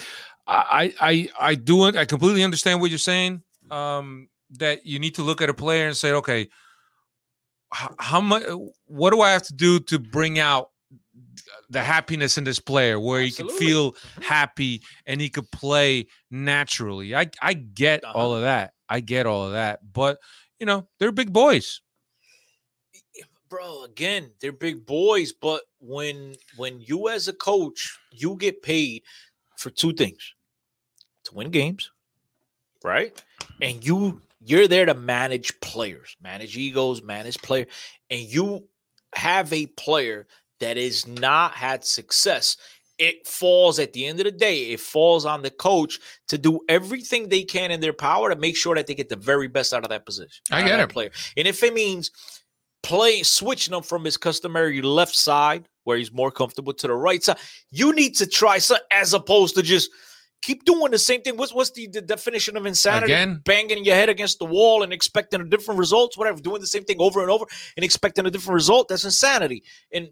[0.48, 1.96] I I I do it.
[1.96, 3.44] I completely understand what you're saying.
[3.70, 4.28] Um,
[4.60, 6.42] that you need to look at a player and say, okay,
[7.74, 8.44] h- how much?
[8.86, 10.70] What do I have to do to bring out
[11.70, 17.16] the happiness in this player, where he can feel happy and he could play naturally?
[17.16, 18.18] I I get Uh-huh.
[18.20, 18.74] all of that.
[18.90, 19.80] I get all of that.
[19.94, 20.18] But
[20.60, 21.82] you know, they're big boys.
[23.52, 29.04] Bro again they're big boys but when when you as a coach you get paid
[29.58, 30.34] for two things
[31.24, 31.92] to win games
[32.84, 33.22] right?
[33.62, 37.68] And you you're there to manage players manage egos manage player
[38.10, 38.68] and you
[39.14, 40.28] have a player
[40.60, 42.56] that has not had success.
[42.98, 46.60] It falls at the end of the day it falls on the coach to do
[46.70, 49.74] everything they can in their power to make sure that they get the very best
[49.74, 50.90] out of that position I get it.
[50.90, 51.12] player.
[51.36, 52.12] And if it means
[52.84, 57.24] play switching him from his customary left side where he's more comfortable to the right
[57.24, 57.38] side.
[57.70, 59.90] You need to try some as opposed to just
[60.42, 61.38] keep doing the same thing.
[61.38, 63.14] What's what's the, the definition of insanity?
[63.14, 63.42] Again?
[63.46, 66.84] banging your head against the wall and expecting a different results, whatever, doing the same
[66.84, 67.46] thing over and over
[67.78, 68.88] and expecting a different result.
[68.88, 69.64] That's insanity.
[69.92, 70.10] And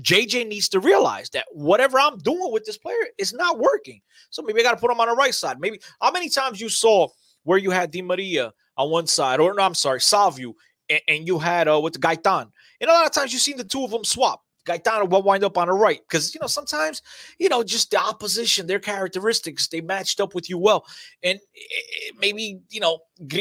[0.00, 4.00] JJ needs to realize that whatever I'm doing with this player is not working.
[4.30, 5.58] So maybe I got to put him on the right side.
[5.58, 7.08] Maybe how many times you saw
[7.42, 10.52] where you had Di Maria on one side, or no, I'm sorry, Salvio
[10.88, 12.50] and, and you had uh, with Gaitan.
[12.80, 14.42] And a lot of times you've seen the two of them swap.
[14.68, 17.00] Gaetano will wind up on the right because you know sometimes
[17.38, 20.84] you know just the opposition, their characteristics, they matched up with you well,
[21.22, 22.98] and it, it maybe you know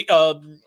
[0.09, 0.61] um,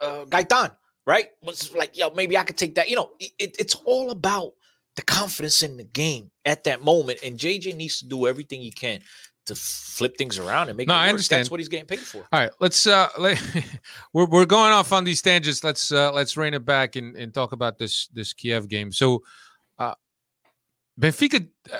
[0.00, 0.72] uh, Gaitan,
[1.06, 1.28] right?
[1.42, 2.90] Was like, yo, maybe I could take that.
[2.90, 4.52] You know, it, it's all about
[4.96, 8.72] the confidence in the game at that moment, and JJ needs to do everything he
[8.72, 9.00] can
[9.46, 11.10] to flip things around and make No, it I work.
[11.10, 11.40] understand.
[11.40, 12.18] That's what he's getting paid for.
[12.32, 13.40] All right, let's uh let,
[14.12, 15.64] we're we're going off on these tangents.
[15.64, 18.92] Let's uh let's rein it back and, and talk about this this Kiev game.
[18.92, 19.22] So
[19.78, 19.94] uh
[21.00, 21.76] Benfica uh,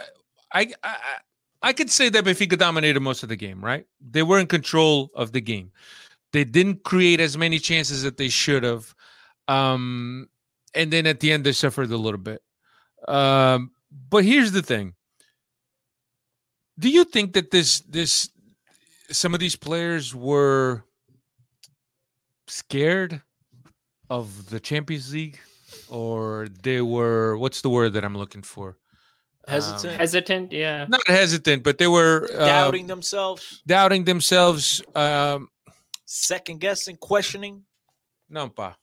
[0.53, 0.97] I I
[1.63, 3.87] I could say that Benfica dominated most of the game, right?
[4.01, 5.71] They were in control of the game.
[6.33, 8.95] They didn't create as many chances that they should have.
[9.49, 10.29] Um
[10.75, 12.43] and then at the end they suffered a little bit.
[13.07, 13.71] Um
[14.11, 14.95] but here's the thing.
[16.83, 18.29] Do you think that this this
[19.11, 20.83] some of these players were
[22.49, 23.23] scared
[24.11, 25.39] of the Champions League
[25.89, 28.79] or they were what's the word that I'm looking for?
[29.47, 30.87] Hesitant, Hesitant, yeah.
[30.89, 34.83] Not hesitant, but they were uh, doubting themselves, doubting themselves.
[34.95, 35.49] Um,
[36.05, 37.63] second guessing, questioning.
[38.29, 38.77] não, pá.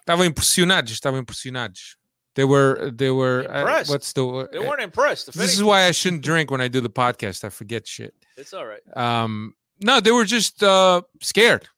[0.00, 1.96] Estavam impressionados, estavam impressionados.
[2.36, 4.48] They were they were uh, what's the?
[4.52, 5.28] They weren't impressed.
[5.28, 7.44] If This is why I shouldn't drink when I do the podcast.
[7.44, 8.14] I forget shit.
[8.36, 8.80] It's all right.
[8.96, 11.68] Um no, they were just uh scared.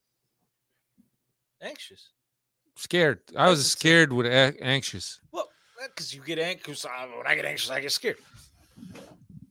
[1.60, 2.10] Anxious.
[2.76, 3.20] Scared.
[3.36, 5.20] I was scared with a- anxious.
[5.30, 5.48] Well,
[5.86, 6.84] because you get anxious.
[6.84, 8.16] uh, When I get anxious, I get scared.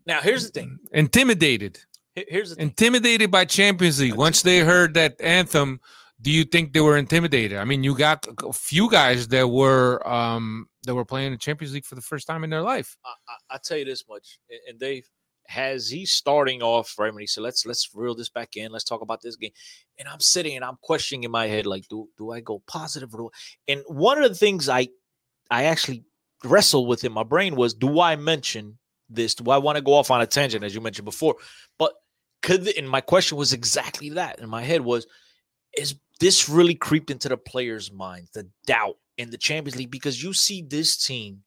[0.05, 0.79] Now, here's the thing.
[0.91, 1.79] Intimidated.
[2.15, 2.63] Here's the thing.
[2.67, 4.15] intimidated by Champions League.
[4.15, 5.79] Once they heard that anthem,
[6.21, 7.57] do you think they were intimidated?
[7.57, 11.33] I mean, you got a a few guys that were um that were playing in
[11.33, 12.97] the Champions League for the first time in their life.
[13.05, 15.09] I, I, I'll tell you this much, and Dave
[15.47, 18.71] has he starting off right when he said, "Let's let's reel this back in.
[18.71, 19.51] Let's talk about this game."
[19.99, 23.13] And I'm sitting and I'm questioning in my head, like, do do I go positive
[23.13, 23.25] or?
[23.25, 24.87] I-" And one of the things I
[25.49, 26.05] I actually
[26.43, 28.79] wrestled with in my brain was, do I mention
[29.09, 29.35] this?
[29.35, 31.35] Do I want to go off on a tangent, as you mentioned before?
[31.77, 31.93] But
[32.41, 35.05] could and my question was exactly that in my head was,
[35.77, 39.91] is this really creeped into the players' minds, the doubt in the Champions League?
[39.91, 41.43] Because you see this team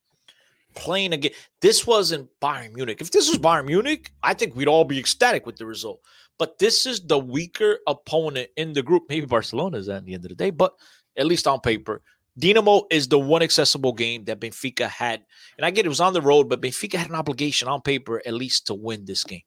[0.74, 1.32] playing again.
[1.60, 3.00] This wasn't Bayern Munich.
[3.00, 6.00] If this was Bayern Munich, I think we'd all be ecstatic with the result.
[6.38, 9.04] But this is the weaker opponent in the group.
[9.08, 10.74] Maybe Barcelona is at the end of the day, but
[11.16, 12.02] at least on paper,
[12.40, 15.22] Dinamo is the one accessible game that Benfica had.
[15.56, 18.20] And I get it was on the road, but Benfica had an obligation on paper
[18.26, 19.42] at least to win this game.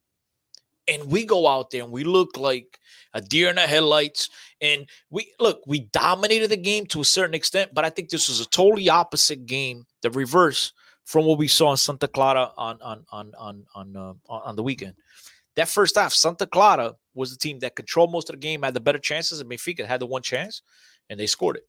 [0.87, 2.79] And we go out there and we look like
[3.13, 4.29] a deer in the headlights.
[4.61, 8.29] And we look, we dominated the game to a certain extent, but I think this
[8.29, 10.73] was a totally opposite game, the reverse
[11.07, 14.63] from what we saw in Santa Clara on on on on on uh, on the
[14.63, 14.93] weekend.
[15.55, 18.73] That first half, Santa Clara was the team that controlled most of the game, had
[18.73, 20.61] the better chances, and Benfica had the one chance,
[21.09, 21.67] and they scored it.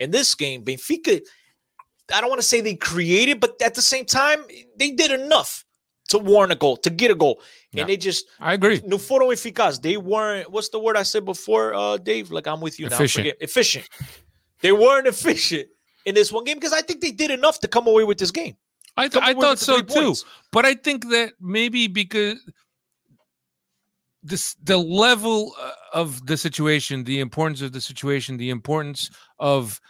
[0.00, 1.20] In this game, Benfica,
[2.14, 4.44] I don't want to say they created, but at the same time,
[4.78, 5.64] they did enough
[6.08, 7.40] to warrant a goal, to get a goal,
[7.76, 7.82] Yeah.
[7.82, 8.80] and they just I agree.
[8.84, 9.80] no foram eficaz.
[9.80, 10.50] They weren't.
[10.50, 12.30] What's the word I said before, uh, Dave?
[12.30, 12.96] Like I'm with you now.
[12.96, 13.24] Efficient.
[13.26, 13.36] forget.
[13.40, 13.88] Efficient.
[14.60, 15.68] They weren't efficient
[16.04, 18.30] in this one game because I think they did enough to come away with this
[18.30, 18.56] game.
[18.96, 19.84] I, th- I thought so too.
[19.84, 20.24] points.
[20.52, 22.38] But I think that maybe because
[24.22, 29.80] this the level uh, of the situation, the importance of the situation, the importance of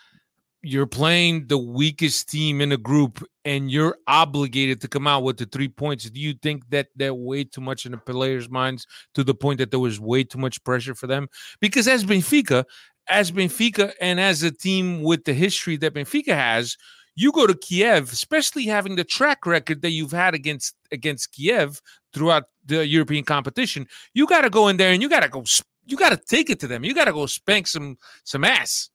[0.66, 5.36] you're playing the weakest team in a group and you're obligated to come out with
[5.36, 6.10] the three points.
[6.10, 9.58] Do you think that that way too much in the players' minds to the point
[9.58, 11.28] that there was way too much pressure for them?
[11.60, 12.64] Because as Benfica,
[13.08, 16.76] as Benfica, and as a team with the history that Benfica has,
[17.14, 21.80] you go to Kiev, especially having the track record that you've had against against Kiev
[22.12, 23.86] throughout the European competition.
[24.14, 25.44] You got to go in there and you got to go.
[25.86, 26.82] You got to take it to them.
[26.82, 28.90] You got to go spank some some ass.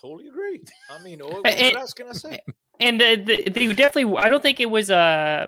[0.00, 0.62] Totally agree.
[0.90, 2.40] I mean, what, eh, what else can I say?
[2.80, 5.46] and uh, the, they definitely i don't think it was uh,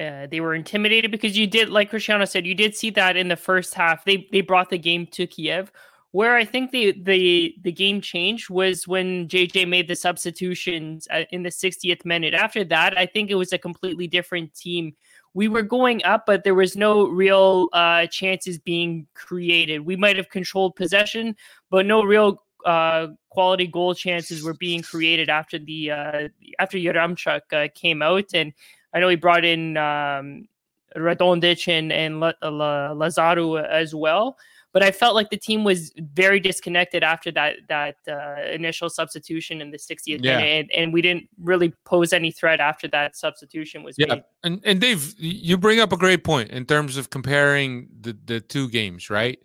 [0.00, 3.28] uh they were intimidated because you did like cristiano said you did see that in
[3.28, 4.04] the first half.
[4.04, 5.70] They they brought the game to kiev.
[6.12, 11.24] Where i think the the the game changed was when jj made the substitutions uh,
[11.30, 12.34] in the 60th minute.
[12.34, 14.94] After that i think it was a completely different team.
[15.34, 19.80] We were going up but there was no real uh chances being created.
[19.80, 21.36] We might have controlled possession
[21.70, 27.40] but no real uh, quality goal chances were being created after the uh, after Yaremchuk
[27.52, 28.52] uh, came out, and
[28.94, 30.48] I know he brought in um,
[30.96, 34.36] Radonjic and and La- La- Lazaro as well.
[34.72, 39.60] But I felt like the team was very disconnected after that that uh, initial substitution
[39.60, 40.36] in the 60th Yeah.
[40.36, 44.24] minute, and, and we didn't really pose any threat after that substitution was Yeah, made.
[44.44, 48.40] and and Dave, you bring up a great point in terms of comparing the the
[48.40, 49.40] two games, right?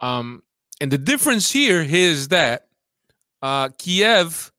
[0.00, 0.42] Um,
[0.80, 2.62] and the difference here is that
[3.42, 4.50] Uh, Kiev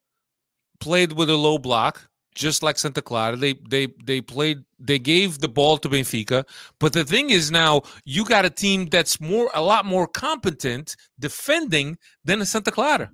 [0.79, 3.35] played with a low block, just like Santa Clara.
[3.35, 4.59] They they they played.
[4.79, 6.45] They gave the ball to Benfica.
[6.79, 10.95] But the thing is now you got a team that's more a lot more competent
[11.19, 13.09] defending than Santa Clara.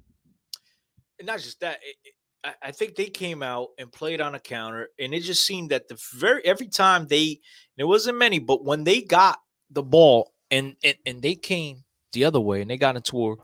[1.18, 1.80] And not just that.
[1.82, 5.22] It, it, I- I think they came out and played on a counter, and it
[5.24, 7.40] just seemed that the very every time they
[7.78, 9.40] there wasn't many, but when they got
[9.72, 13.36] the ball and and, and they came the other way and they got into our,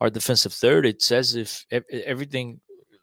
[0.00, 2.60] our defensive third, it's as if everything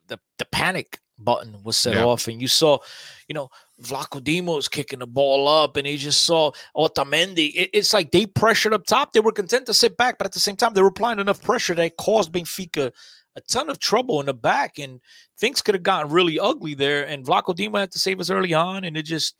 [0.07, 2.05] the the panic button was set Yeah.
[2.05, 2.79] off, and you saw,
[3.27, 3.49] you know,
[3.83, 7.51] Vlachodimos kicking the ball up, and he just saw Otamendi.
[7.55, 9.13] It- it's like they pressured up top.
[9.13, 11.41] They were content to sit back, but at the same time, they were applying enough
[11.41, 12.91] pressure that caused Benfica
[13.35, 14.99] a ton of trouble in the back, and
[15.39, 17.05] things could have gotten really ugly there.
[17.07, 19.35] And Vlaco Dima had to save us early on, and it just,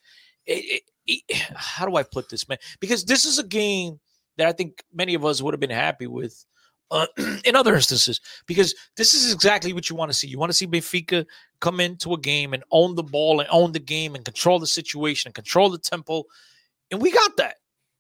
[0.46, 1.24] it, it-
[1.56, 2.60] how do I put this, man?
[2.80, 4.00] Because this is a game
[4.42, 6.46] that I think many of us would have been happy with.
[6.90, 7.06] Uh,
[7.46, 10.28] in other instances, because this is exactly what you want to see.
[10.28, 11.26] You want to see Benfica
[11.62, 14.68] come into a game and own the ball and own the game and control the
[14.68, 16.26] situation and control the tempo.
[16.92, 17.56] And we got that.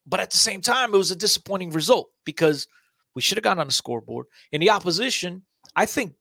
[0.05, 2.67] But at the same time, it was a disappointing result because
[3.15, 4.25] we should have gotten on the scoreboard.
[4.51, 6.15] And the opposition, I think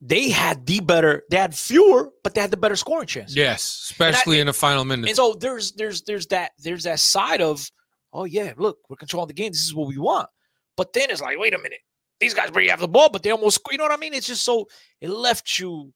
[0.00, 3.34] they had the better, they had fewer, but they had the better scoring chance.
[3.34, 5.08] Yes, especially in the final minutes.
[5.08, 7.70] And so there's there's there's that there's that side of,
[8.16, 9.52] oh yeah, look, we're controlling the game.
[9.52, 10.28] This is what we want.
[10.76, 11.80] But then it's like, wait a minute,
[12.20, 14.14] these guys already have the ball, but they almost, you know what I mean?
[14.14, 14.66] It's just so
[15.00, 15.92] it left you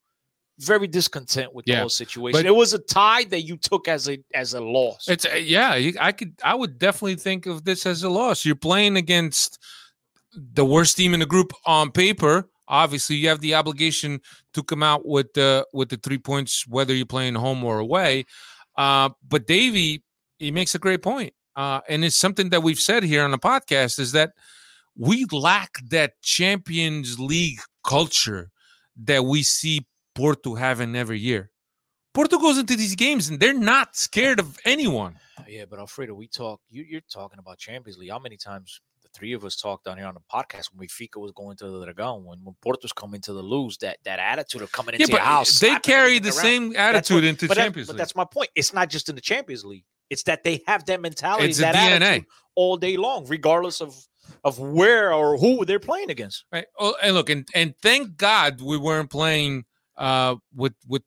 [0.58, 2.38] very discontent with the Yeah, whole situation.
[2.38, 5.08] but- it was a tie that you took as a as a loss.
[5.08, 8.44] It's uh, yeah, you, I could I would definitely think of this as a loss.
[8.44, 9.58] You're playing against
[10.34, 12.48] the worst team in the group on paper.
[12.68, 14.20] Obviously, you have the obligation
[14.54, 18.26] to come out with the with the three points, whether you're playing home or away.
[18.76, 20.02] Uh, but Davey,
[20.38, 23.38] he makes a great point, uh, and it's something that we've said here on the
[23.38, 24.32] podcast is that
[24.96, 28.50] we lack that Champions League culture
[29.04, 31.50] that we see Porto having every year.
[32.12, 35.16] Porto goes into these games and they're not scared of anyone.
[35.48, 36.60] Yeah, but Alfredo, we talk.
[36.68, 38.10] You, you're talking about Champions League.
[38.10, 41.16] How many times the three of us talked down here on the podcast when Benfica
[41.20, 44.62] was going to the Dragon, when, when Porto's coming to the lose, that that attitude
[44.62, 46.36] of coming into but your house, they carry the around.
[46.38, 48.50] same attitude what- into but that- Champions but that's my point.
[48.56, 49.84] It's not just in the Champions League.
[50.10, 52.24] It's that they have that mentality, It's that DNA.
[52.56, 53.94] all day long, regardless of
[54.44, 56.44] of where or who they're playing against.
[56.52, 56.66] Right.
[56.78, 59.64] Oh, and look, and and thank God we weren't playing
[59.96, 61.02] uh with with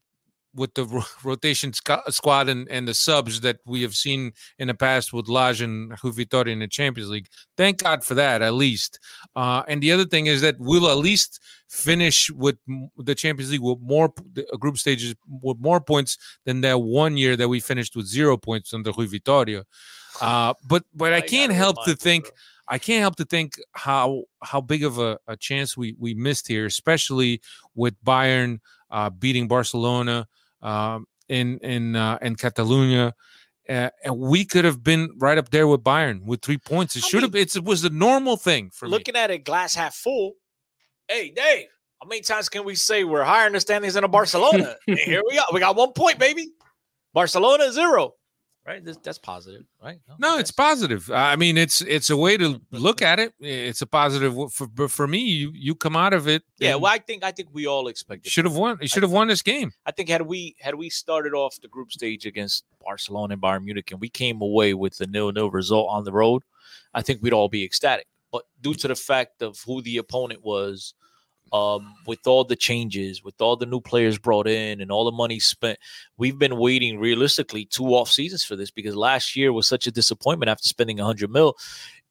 [0.56, 4.68] with the ro- rotation squ- squad and, and the subs that we have seen in
[4.68, 7.28] the past with Lage and Rui Vitoria in the Champions League.
[7.58, 9.00] Thank God for that, at least.
[9.36, 11.40] Uh, and the other thing is that we'll at least
[11.70, 16.18] finish with m- the Champions League with more the uh, group stages with more points
[16.46, 19.64] than that one year that we finished with zero points under Rui Vitoria.
[20.22, 22.26] Uh, but but I can't help to think.
[22.26, 22.34] bro.
[22.66, 26.48] I can't help to think how how big of a, a chance we we missed
[26.48, 27.42] here, especially
[27.76, 30.28] with Bayern uh, beating Barcelona
[30.64, 33.14] um, in in uh, in Catalonia.
[33.70, 36.98] Uh, and we could have been right up there with Bayern with three points.
[36.98, 37.36] It I should have.
[37.36, 38.92] It was the normal thing for me.
[38.92, 40.34] Looking at it glass half full.
[41.08, 41.68] Hey, Dave,
[42.02, 44.76] how many times can we say we're higher in the standings than a Barcelona?
[44.88, 45.46] and here we are.
[45.54, 46.50] We got one point, baby.
[47.14, 48.16] Barcelona zero.
[48.66, 48.84] Right?
[48.84, 50.00] This, that's positive, right?
[50.20, 51.12] No, it's positive.
[51.12, 53.34] I mean, it's it's a way to look at it.
[53.42, 55.20] It's a positive for but for me.
[55.20, 56.44] You you come out of it.
[56.60, 58.32] Yeah, well, I think I think we all expected.
[58.32, 58.78] should have won.
[58.80, 59.74] You should have won this game.
[59.86, 63.66] I think had we had we started off the group stage against Barcelona and Bayern
[63.66, 66.44] Munich and we came away with a nil-nil result on the road,
[66.94, 68.08] I think we'd all be ecstatic.
[68.32, 70.94] But due to the fact of who the opponent was,
[71.54, 75.12] um, with all the changes, with all the new players brought in, and all the
[75.12, 75.78] money spent,
[76.18, 79.92] we've been waiting realistically two off seasons for this because last year was such a
[79.92, 81.56] disappointment after spending a hundred mil,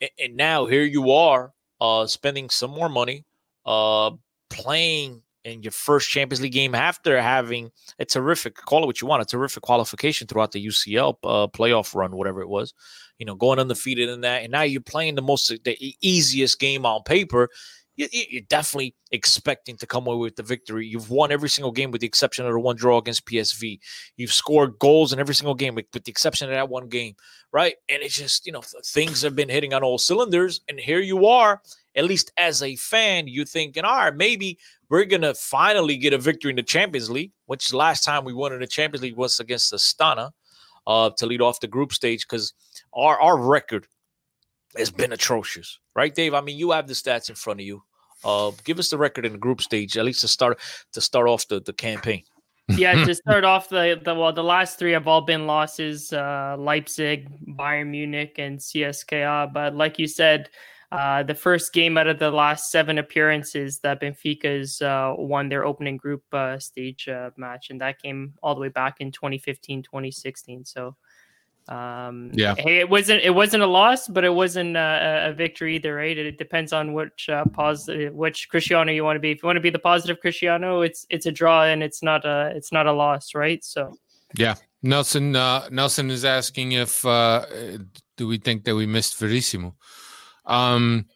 [0.01, 3.25] and, and now here you are, uh, spending some more money,
[3.67, 4.13] uh,
[4.49, 9.09] playing in your first Champions League game after having a terrific call it what you
[9.09, 12.73] want a terrific qualification throughout the UCL uh, playoff run, whatever it was.
[13.19, 16.87] You know, going undefeated in that, and now you're playing the most the easiest game
[16.87, 17.49] on paper.
[17.97, 20.87] You, you- you're definitely expecting to come away with the victory.
[20.87, 23.79] You've won every single game with the exception of the one draw against PSV.
[24.17, 27.15] You've scored goals in every single game with, the exception of that one game,
[27.53, 27.75] right?
[27.89, 31.27] And it's just you know things have been hitting on all cylinders, and here you
[31.27, 31.61] are.
[31.95, 36.19] At least as a fan, you're thinking, all right, maybe we're gonna finally get a
[36.19, 39.39] victory in the Champions League, which last time we won in the Champions League was
[39.41, 40.31] against Astana
[40.87, 42.55] uh, to lead off the group stage because
[42.95, 43.87] our our record
[44.79, 46.35] has been atrocious, right, Dave?
[46.35, 47.83] I mean, you have the stats in front of you.
[48.25, 50.61] Uh, give us the record in the group stage, at least to start
[50.93, 52.23] to start off the, the campaign.
[52.69, 56.57] yeah, to start off the, the well, the last three have all been losses: uh,
[56.59, 59.53] Leipzig, Bayern Munich, and CSKA.
[59.53, 60.49] But like you said,
[60.93, 65.65] uh, the first game out of the last seven appearances that Benfica's uh, won their
[65.65, 69.83] opening group uh, stage uh, match, and that came all the way back in 2015,
[69.83, 70.67] 2016.
[70.67, 70.95] So,
[71.69, 72.55] um, Yeah.
[72.57, 75.95] hey, it wasn't it wasn't a loss, but it wasn't uh, a, a victory either,
[75.95, 76.17] right?
[76.17, 79.31] It, it depends on which uh, positive, which Cristiano you want to be.
[79.31, 82.25] If you want to be the positive Cristiano, it's it's a draw and it's not
[82.25, 83.63] a it's not a loss, right?
[83.65, 83.97] So.
[84.35, 87.45] Yeah, Nelson uh, Nelson is asking if uh,
[88.17, 89.77] do we think that we missed Verissimo?
[90.47, 91.07] Um,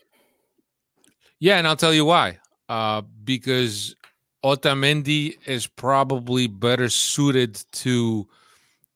[1.39, 2.39] yeah, and I'll tell you why.
[2.69, 3.97] Uh, because
[4.45, 8.29] Otamendi is probably better suited to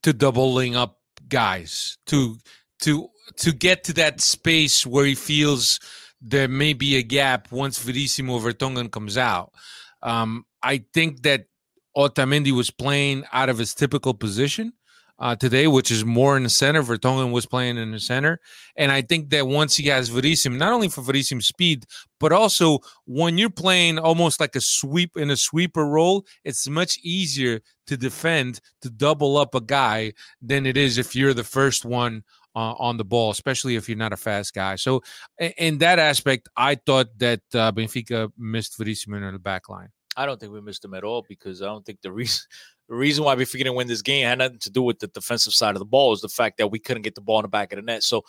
[0.03, 1.00] to doubling up
[1.31, 2.37] guys to
[2.83, 5.81] to to get to that space where he feels
[6.21, 9.53] there may be a gap once Verissimo Vertonghen comes out.
[10.03, 11.47] Um, I think that
[11.97, 14.75] Otamendi was playing out of his typical position
[15.21, 16.83] uh, today, which is more in the center.
[16.83, 18.41] Vertonghen was playing in the center,
[18.77, 21.85] and I think that once he has Verissimo, not only for Verissimo's speed,
[22.19, 26.99] but also when you're playing almost like a sweep in a sweeper role, it's much
[27.03, 31.85] easier to defend to double up a guy than it is if you're the first
[31.85, 34.77] one uh, on the ball, especially if you're not a fast guy.
[34.77, 35.03] So,
[35.39, 39.89] in that aspect, I thought that uh, Benfica missed Verissimo in the back line.
[40.17, 42.43] I don't think we missed him at all because I don't think the reason
[42.91, 45.55] the reason why we didn't win this game had nothing to do with the defensive
[45.55, 46.13] side of the ball.
[46.13, 48.03] Is the fact that we couldn't get the ball in the back of the net.
[48.03, 48.25] So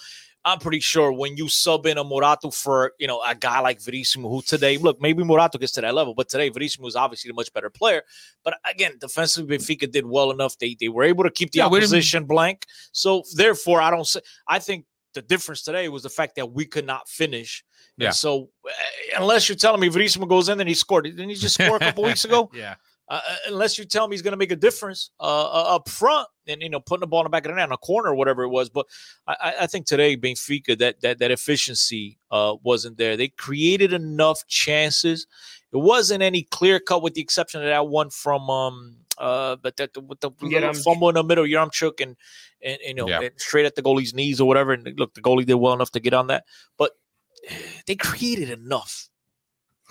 [0.46, 3.82] I'm pretty sure when you sub in a Morato for you know a guy like
[3.82, 7.30] Verissimo, who today look maybe Morato gets to that level, but today Verissimo is obviously
[7.30, 8.04] the much better player.
[8.44, 10.56] But again, defensively, Benfica did well enough.
[10.60, 12.68] They they were able to keep the Yeah, opposition blank.
[12.92, 14.86] So therefore, I don't say I think.
[15.14, 17.66] The difference today was the fact that we could not finish.
[18.00, 18.10] And Yeah.
[18.12, 18.72] so, uh,
[19.18, 21.80] unless you're telling me Verissimo goes in and he scored, didn't he just score a
[21.80, 22.50] couple weeks ago?
[22.54, 22.76] Yeah.
[23.12, 25.90] Uh, uh, unless you tell me he's going to make a difference uh, uh, up
[25.90, 27.78] front and you know putting the ball in the back of the net in a
[27.78, 28.70] corner or whatever it was.
[28.70, 28.86] But
[29.28, 33.18] I, I- I think today Benfica that that that efficiency uh, wasn't there.
[33.18, 35.28] They created enough chances.
[35.74, 39.76] It wasn't any clear cut with the exception of that one from um uh but
[39.76, 42.16] that with the little fumble in the middle, Yaremchuk and
[42.64, 43.20] and you know Yeah.
[43.24, 44.72] and straight at the goalie's knees or whatever.
[44.72, 46.46] And look, the goalie did well enough to get on that,
[46.78, 46.94] but
[47.88, 49.10] they created enough.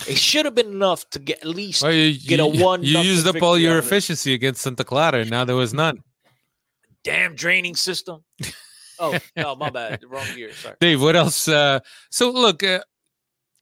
[0.09, 2.99] It should have been enough to get at least Well, you, get a one You
[3.01, 6.03] used up all your efficiency against Santa Clara, and now there was none.
[7.05, 8.25] damn draining system.
[9.03, 10.03] Oh no, my bad.
[10.07, 10.53] Wrong gear.
[10.53, 10.77] Sorry.
[10.79, 11.49] Dave, what else?
[11.49, 11.81] Uh,
[12.11, 12.81] so look, uh,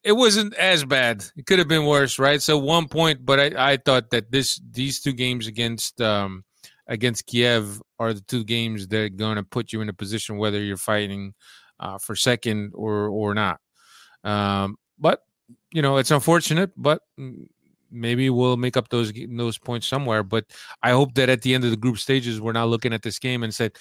[0.02, 1.24] it wasn't as bad.
[1.36, 2.42] It could have been worse, right?
[2.42, 6.44] So one point, but I, I thought that this these two games against um,
[6.88, 10.38] against Kiev are the two games that are going to put you in a position
[10.38, 11.34] whether you're fighting
[11.78, 13.60] uh, for second or or not.
[14.24, 15.20] Um, but
[15.72, 17.02] you know, it's unfortunate, but
[17.90, 20.22] maybe we'll make up those those points somewhere.
[20.22, 20.44] But
[20.82, 23.18] I hope that at the end of the group stages, we're not looking at this
[23.18, 23.72] game and said,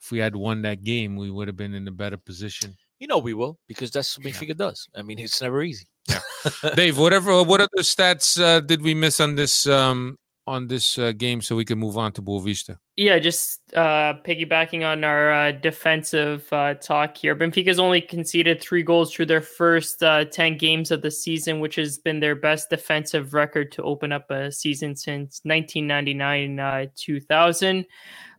[0.00, 2.76] if we had won that game, we would have been in a better position.
[2.98, 4.88] You know we will because that's what Benfica does.
[4.94, 5.86] I mean, it's never easy.
[6.08, 6.20] Yeah.
[6.76, 10.16] Dave, whatever, what other stats uh, did we miss on this um,
[10.46, 12.78] on this uh, game so we can move on to Boavista?
[12.96, 17.34] Yeah, just uh, piggybacking on our uh, defensive uh, talk here.
[17.34, 21.74] Benfica's only conceded three goals through their first uh, 10 games of the season, which
[21.74, 27.84] has been their best defensive record to open up a season since 1999 uh, 2000.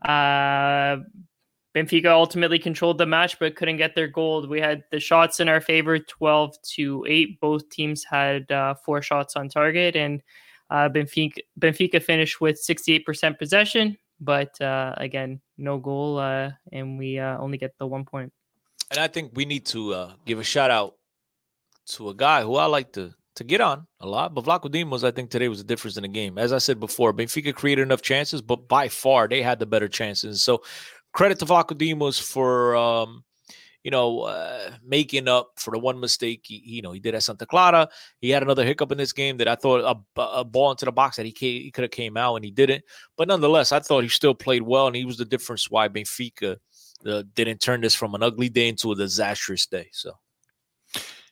[0.04, 0.98] Uh,
[1.76, 4.48] Benfica ultimately controlled the match but couldn't get their goal.
[4.48, 7.40] We had the shots in our favor 12 to 8.
[7.40, 8.48] Both teams had
[8.84, 10.24] four shots on target, and
[10.70, 17.20] uh, Benfica, Benfica finished with 68% possession, but uh, again, no goal, uh, and we
[17.20, 18.32] uh, only get the one point.
[18.92, 20.96] And I think we need to uh, give a shout out
[21.88, 24.34] to a guy who I like to to get on a lot.
[24.34, 26.38] But Vlachodimos, I think today was the difference in the game.
[26.38, 29.88] As I said before, Benfica created enough chances, but by far they had the better
[29.88, 30.44] chances.
[30.44, 30.64] So
[31.14, 33.24] credit to Vlaco for um,
[33.88, 37.24] you know uh, making up for the one mistake he, you know he did at
[37.24, 37.88] Santa Clara.
[38.20, 39.80] He had another hiccup in this game that I thought
[40.18, 42.52] a, a ball into the box that he he could have came out and he
[42.52, 42.84] didn't.
[43.16, 46.58] But nonetheless, I thought he still played well and he was the difference why Benfica
[47.06, 49.88] uh, didn't turn this from an ugly day into a disastrous day.
[49.94, 50.12] So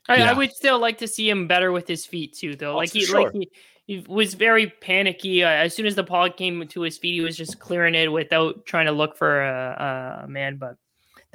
[0.08, 0.30] I, Yeah.
[0.30, 2.76] I would still like to see him better with his feet too, though.
[2.76, 3.24] Oh, like he, sure.
[3.24, 3.50] like he,
[3.86, 5.44] he was very panicky.
[5.44, 8.10] Uh, as soon as the ball came to his feet, he was just clearing it
[8.10, 10.56] without trying to look for a, a man.
[10.56, 10.78] But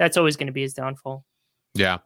[0.01, 1.23] that's always going to be his downfall.
[1.75, 1.99] Yeah.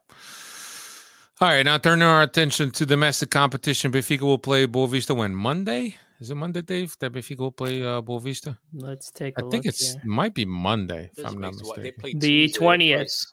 [1.39, 3.89] All right, now turning our attention to domestic competition.
[3.89, 5.95] Benfica will play Boavista when Monday.
[6.19, 6.93] Is it Monday, Dave?
[6.99, 8.57] That Benfica will play uh, Boavista.
[8.73, 9.35] Let's take.
[9.37, 10.01] I a think look it's here.
[10.03, 12.19] might be Monday if This I'm not makes they mistaken.
[12.19, 13.27] The 20th.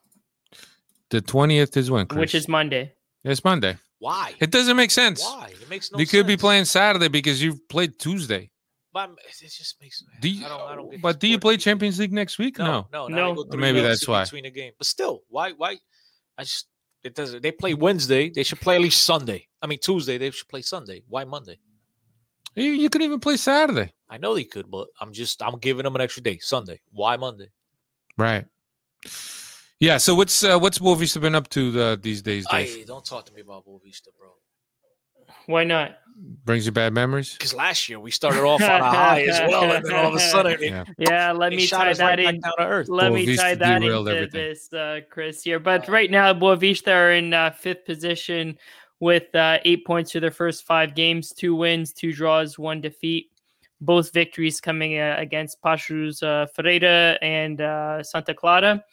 [1.10, 2.20] The twentieth is when, Chris?
[2.20, 2.92] which is Monday.
[3.24, 3.76] it's Monday.
[3.98, 4.32] Why?
[4.40, 5.22] It doesn't make sense.
[5.22, 5.48] Why?
[5.60, 8.50] It makes no you could be playing Saturday because you've played Tuesday.
[8.93, 10.05] But I'm- it just makes.
[10.20, 11.62] Do you, I don't, I don't get but do you play people.
[11.62, 12.59] Champions League next week?
[12.59, 12.86] No.
[12.93, 13.16] No, no, No.
[13.16, 14.24] now they go three Maybe that's why.
[14.24, 14.72] between the game.
[14.76, 15.53] But still, why?
[15.53, 15.78] Why?
[16.36, 16.66] I just
[17.03, 17.43] It doesn't.
[17.43, 18.30] They play Wednesday.
[18.30, 19.49] They should play at least Sunday.
[19.62, 20.18] I mean Tuesday.
[20.18, 21.03] They should play Sunday.
[21.09, 21.59] Why Monday?
[22.55, 23.93] You, you could even play Saturday.
[24.11, 26.38] I know they could, but I'm just I'm giving them an extra day.
[26.38, 26.80] Sunday.
[26.93, 27.49] Why Monday?
[28.18, 28.45] Right.
[29.80, 29.97] Yeah.
[29.99, 32.68] So what's uh, what's Boavista been up to the, these days, Dave?
[32.68, 34.28] Hey, don't talk to me about Boavista, bro.
[35.47, 35.97] Why not?
[36.44, 37.32] Brings you bad memories.
[37.34, 40.14] Because last year we started off on a high as well, and then all of
[40.14, 40.84] a sudden, it, Yeah.
[40.98, 42.40] Yeah, let me tie that right in.
[42.40, 42.88] back down to earth.
[42.88, 44.48] Let me Boavista tie that derailed into everything.
[44.50, 45.58] this, uh, Chris here.
[45.60, 48.58] But right now, Boavista are in uh, fifth position
[49.00, 53.30] with uh, eight points to their first five games, two wins, two draws, one defeat.
[53.80, 58.84] Both victories coming uh, against Paços uh, Ferreira and uh, Santa Clara.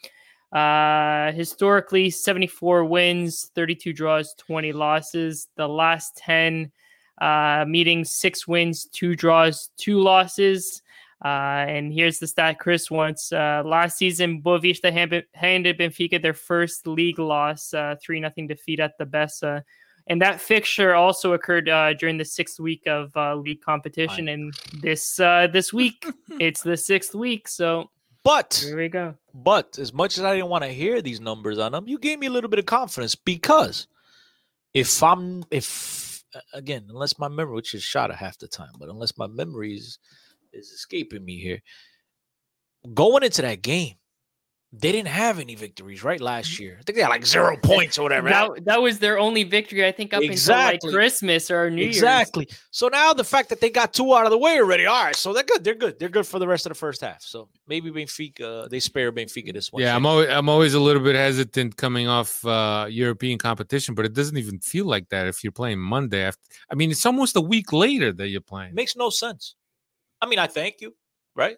[0.52, 5.46] Uh, historically, 74 wins, 32 draws, 20 losses.
[5.56, 6.72] The last 10
[7.20, 10.82] uh, meetings, six wins, two draws, two losses.
[11.22, 13.30] Uh, and here's the stat Chris wants.
[13.32, 18.80] Uh, last season, Boavista hand- handed Benfica their first league loss, uh, 3 nothing defeat
[18.80, 19.62] at the Bessa.
[20.06, 24.28] And that fixture also occurred uh, during the sixth week of uh, league competition.
[24.28, 26.04] And this uh, this week,
[26.40, 27.46] it's the sixth week.
[27.46, 27.90] So
[28.24, 29.14] But here we go.
[29.34, 32.18] But as much as I didn't want to hear these numbers on them, you gave
[32.18, 33.86] me a little bit of confidence because
[34.74, 36.09] if I'm if
[36.52, 39.74] again, unless my memory, which is shot at half the time, but unless my memory
[39.74, 39.98] is
[40.52, 41.62] is escaping me here,
[42.94, 43.94] going into that game,
[44.72, 46.76] they didn't have any victories right last year.
[46.78, 48.28] I think they had like zero points or whatever.
[48.28, 50.74] That, that was their only victory, I think, up Exactly.
[50.74, 51.96] until like Christmas or New Year's.
[51.96, 52.48] exactly.
[52.70, 55.16] So now the fact that they got two out of the way already, all right.
[55.16, 55.64] So they're good.
[55.64, 55.98] They're good.
[55.98, 57.20] They're good for the rest of the first half.
[57.22, 59.82] So maybe Benfica they spare Benfica this one.
[59.82, 64.04] Yeah, I'm always I'm always a little bit hesitant coming off uh, European competition, but
[64.04, 66.22] it doesn't even feel like that if you're playing Monday.
[66.22, 66.40] After,
[66.70, 68.76] I mean, it's almost a week later that you're playing.
[68.76, 69.56] makes no sense.
[70.22, 70.94] I mean, I thank you,
[71.34, 71.56] right?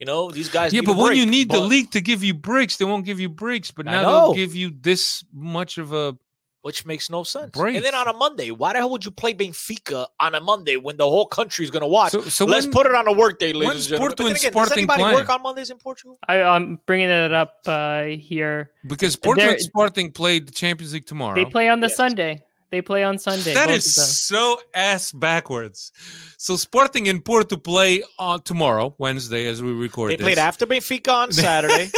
[0.00, 0.72] You know, these guys.
[0.72, 2.78] Yeah, need but a when you break, need the but- league to give you breaks,
[2.78, 3.70] they won't give you breaks.
[3.70, 4.10] But now know.
[4.26, 6.16] they'll give you this much of a
[6.62, 7.52] which makes no sense.
[7.52, 7.76] Break.
[7.76, 10.76] And then on a Monday, why the hell would you play Benfica on a Monday
[10.76, 12.12] when the whole country is going to watch?
[12.12, 14.08] So, so Let's when- put it on a work day, ladies and gentlemen.
[14.08, 15.16] Porto But then and again, does anybody playing?
[15.16, 16.18] work on Mondays in Portugal?
[16.28, 18.72] I, I'm bringing it up uh, here.
[18.86, 21.34] because Porto and They're- Sporting played the Champions League tomorrow.
[21.34, 21.96] They play on the Yes.
[21.96, 22.42] Sunday.
[22.70, 23.54] They play on Sunday.
[23.54, 24.10] That both is of them.
[24.10, 25.90] so ass backwards.
[26.38, 30.24] So Sporting and Porto play on tomorrow, Wednesday, as we record They this.
[30.24, 31.90] played after Benfica on Saturday,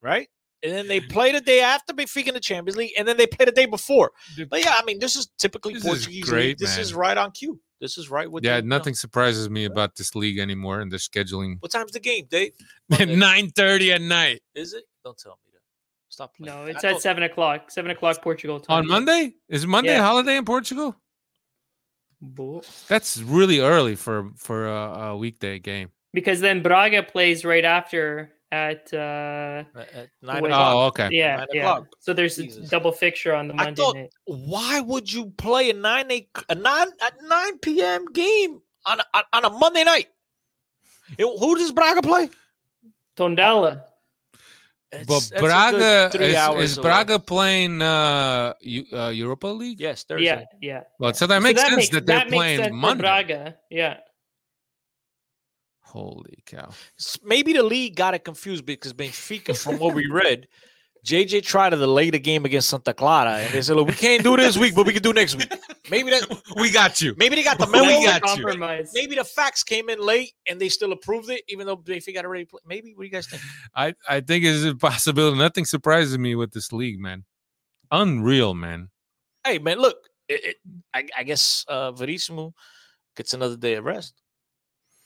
[0.00, 0.28] right?
[0.62, 3.26] And then they play the day after Benfica in the Champions League, and then they
[3.26, 4.12] play the day before.
[4.48, 6.58] But yeah, I mean, this is typically This is great, league.
[6.58, 7.60] This is right on cue.
[7.80, 8.76] This is right with Yeah, the- you know.
[8.78, 11.56] nothing surprises me about this league anymore and the scheduling.
[11.60, 12.52] What time's the game, Dave?
[12.92, 13.16] At Monday.
[13.16, 14.84] nine thirty at night Is it?
[15.04, 15.51] Don't tell me that.
[16.12, 16.54] Stop playing.
[16.54, 17.70] No, I it's thought- at seven o'clock.
[17.70, 18.80] Seven o'clock Portugal time.
[18.80, 19.32] on Monday.
[19.48, 20.94] Is Monday a holiday in Portugal?
[22.20, 25.88] Bo- That's really early for for a, a weekday game.
[26.12, 30.74] Because then Braga plays right after at uh At- at nine o'clock.
[30.74, 31.08] Oh, okay.
[31.12, 31.60] yeah Nine yeah.
[31.62, 31.86] o'clock.
[32.00, 34.10] So there's a double fixture on the I Monday thought- night.
[34.26, 38.04] Why would you play a nine a, a nine at nine p.m.
[38.12, 40.08] game on a, on- on a Monday night?
[41.16, 42.28] It- who does Braga play?
[43.16, 43.84] Tondela.
[44.92, 46.78] It's- But that's a good Braga is, is.
[46.78, 49.80] Braga playing uh, Eu- uh, Europa League?
[49.80, 50.24] Yes, Thursday.
[50.26, 50.82] Yeah, yeah.
[50.98, 53.02] Well, so that makes sense makes- that they're makes playing sense for Monday.
[53.02, 53.56] Braga.
[53.70, 53.96] Yeah.
[55.84, 56.70] Holy cow!
[57.22, 60.48] Maybe the league got it confused because Benfica, from what we read,
[61.04, 64.22] JJ tried to delay the game against Santa Clara, and they said, "Look, we can't
[64.22, 65.52] do this week, but we can do next week."
[65.90, 66.28] Maybe that.
[66.56, 67.14] We got you.
[67.16, 67.86] Maybe they got the memo.
[67.86, 68.44] We got you.
[68.44, 68.92] compromise.
[68.94, 72.24] Maybe the facts came in late and they still approved it, even though Benfica had
[72.24, 72.60] already played.
[72.66, 72.92] Maybe.
[72.94, 73.42] What do you guys think?
[73.74, 75.38] I I think it's a possibility.
[75.38, 77.24] Nothing surprises me with this league, man.
[77.90, 78.90] Unreal, man.
[79.44, 79.96] Hey, man, look.
[80.28, 80.56] It, it,
[80.94, 82.54] I, I guess uh, Verissimo
[83.16, 84.21] gets another day of rest.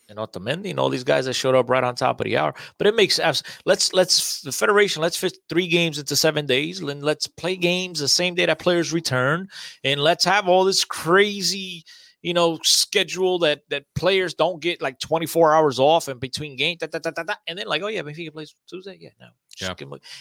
[0.09, 2.53] And Otamendi and all these guys that showed up right on top of the hour.
[2.77, 6.79] But it makes abs- let's let's the federation let's fit three games into seven days.
[6.79, 9.49] And let's play games the same day that players return,
[9.83, 11.83] and let's have all this crazy,
[12.21, 16.79] you know, schedule that that players don't get like 24 hours off in between games.
[16.79, 17.33] Da, da, da, da, da.
[17.45, 18.97] And then like, oh yeah, Benfica plays Tuesday.
[19.01, 19.27] Yeah, no.
[19.59, 19.67] Yeah.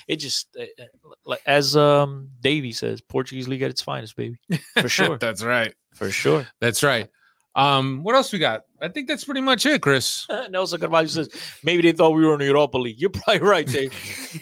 [0.09, 4.36] It just uh, uh, like- as um Davey says, Portuguese league at its finest, baby,
[4.81, 5.74] for sure, that's right.
[5.94, 6.47] for sure.
[6.61, 7.09] That's right.
[7.57, 8.65] Um, what else we got?
[8.83, 10.27] I think that's pretty much it, Chris.
[10.51, 11.31] Nelson Carvalho says
[11.65, 13.01] maybe they thought we were in the Europa League.
[13.01, 13.93] You're probably right, Dave.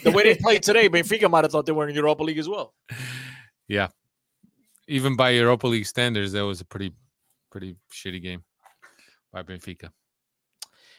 [0.03, 2.39] the way they played today, Benfica might have thought they were in the Europa League
[2.39, 2.74] as well.
[3.69, 3.89] Yeah.
[4.89, 6.93] Even by Europa League standards, that was a pretty,
[7.53, 8.43] pretty shitty game
[9.32, 9.91] by Benfica.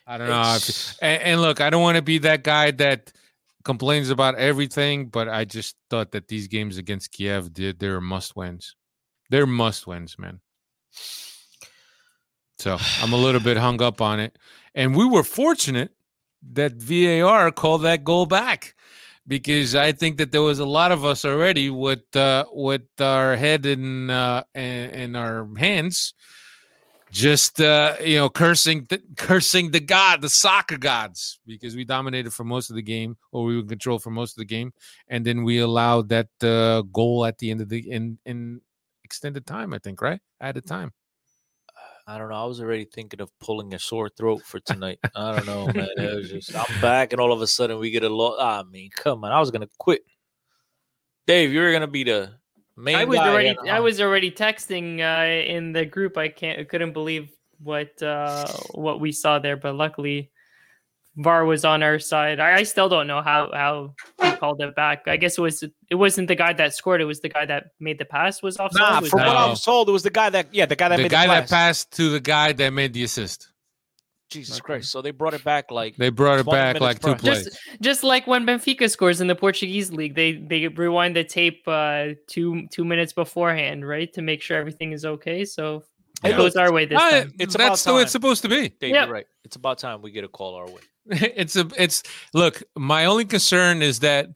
[0.07, 0.55] I don't know.
[0.55, 3.11] if- and, and look, I don't want to be that guy that
[3.65, 8.35] complains about everything, but I just thought that these games against Kiev did they're must
[8.37, 8.75] wins.
[9.29, 10.39] They're must wins, man.
[12.57, 14.37] So I'm a little bit hung up on it.
[14.73, 15.91] And we were fortunate
[16.53, 18.75] that VAR called that goal back
[19.27, 23.35] because I think that there was a lot of us already with uh, with our
[23.35, 26.13] head in uh, in, our hands,
[27.11, 32.31] just uh, you know cursing th- cursing the god, the soccer gods, because we dominated
[32.31, 34.73] for most of the game, or we were in control for most of the game,
[35.07, 38.61] and then we allowed that uh, goal at the end of the in in
[39.03, 39.73] extended time.
[39.73, 40.91] I think right added time.
[42.07, 42.35] I don't know.
[42.35, 44.99] I was already thinking of pulling a sore throat for tonight.
[45.15, 45.89] I don't know, man.
[45.97, 48.39] It was just I'm back, and all of a sudden we get a lot.
[48.39, 49.31] I mean, come on.
[49.31, 50.01] I was gonna quit.
[51.27, 52.31] Dave, you're gonna be the
[52.77, 52.95] main.
[52.95, 56.17] I was already and I was already texting uh, in the group.
[56.17, 60.31] I can't I couldn't believe what uh, what we saw there, but luckily
[61.17, 62.39] VAR was on our side.
[62.39, 65.07] I, I still don't know how how he called it back.
[65.07, 67.01] I guess it was it wasn't the guy that scored.
[67.01, 68.79] It was the guy that made the pass was offside.
[68.81, 69.49] Nah, Was from that- what No.
[69.51, 71.33] I'm told, it was the guy that yeah, the guy that the made guy the
[71.33, 71.49] that pass.
[71.49, 73.49] passed to the guy that made the assist.
[74.31, 74.91] Jesus Christ!
[74.91, 77.15] So they brought it back like They brought it back like two prior.
[77.17, 77.45] plays.
[77.45, 81.61] just just like when Benfica scores in the Portuguese league, they they rewind the tape
[81.67, 85.45] uh, two two minutes beforehand, right, to make sure everything is okay.
[85.45, 85.83] So
[86.23, 86.37] it Yeah.
[86.37, 87.33] goes our way this time.
[87.39, 88.69] It's that's about the way it's supposed to be.
[88.69, 89.05] Dave, Yeah.
[89.05, 89.27] right.
[89.43, 90.81] It's about time we get a call our way.
[91.07, 92.03] It's a it's
[92.33, 94.29] look my only concern is that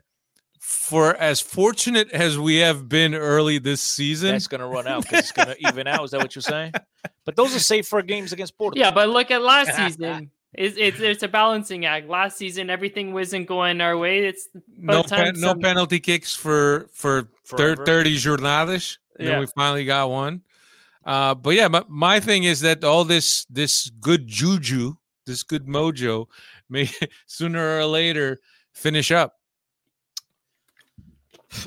[0.59, 5.19] for as fortunate as we have been early this season That's gonna run out because
[5.19, 6.03] it's gonna even out.
[6.03, 6.73] Is that what you're saying?
[7.25, 8.77] But those are safe for games against Porto.
[8.79, 10.31] Yeah, but look at last season.
[10.53, 12.07] It's, it's it's a balancing act.
[12.07, 14.25] Last season, everything wasn't going our way.
[14.25, 14.47] It's
[14.77, 17.85] no about time pen, no some- penalty kicks for for thir- Forever.
[17.85, 19.39] 30 jornadas and then Yeah.
[19.39, 20.41] we finally got one
[21.05, 25.65] uh but yeah but my thing is that all this this good juju this good
[25.65, 26.27] mojo
[26.69, 26.89] may
[27.27, 28.39] sooner or later
[28.73, 29.33] finish up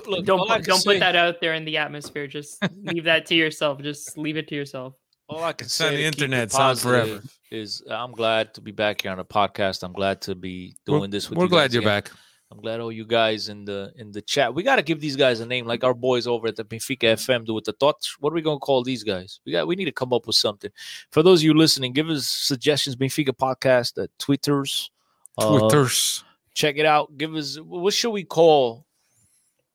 [0.07, 2.27] Look, don't put, don't say- put that out there in the atmosphere.
[2.29, 3.83] Just leave that to yourself.
[3.83, 4.95] Just leave it to yourself.
[5.29, 7.21] All I can It's on say the to it internet, it's on forever.
[7.51, 9.83] is uh, I'm glad to be back here on a podcast.
[9.83, 11.51] I'm glad to be We're- doing this with we're you.
[11.51, 12.03] glad guys you're again.
[12.03, 12.11] back
[12.53, 14.55] I'm glad all you guys in the in the chat.
[14.55, 17.15] We got to give these guys a name, like our boys over at the Benfica
[17.15, 18.17] FM do with the thoughts.
[18.21, 19.41] What are we gonna call these guys?
[19.47, 20.71] We got we need to come up with something.
[21.11, 22.95] For those of you listening, give us suggestions.
[22.95, 24.91] Benfica podcast, uh, Twitters,
[25.39, 26.25] uh, twitters
[26.55, 27.17] check it out.
[27.17, 28.85] Give us what should we call?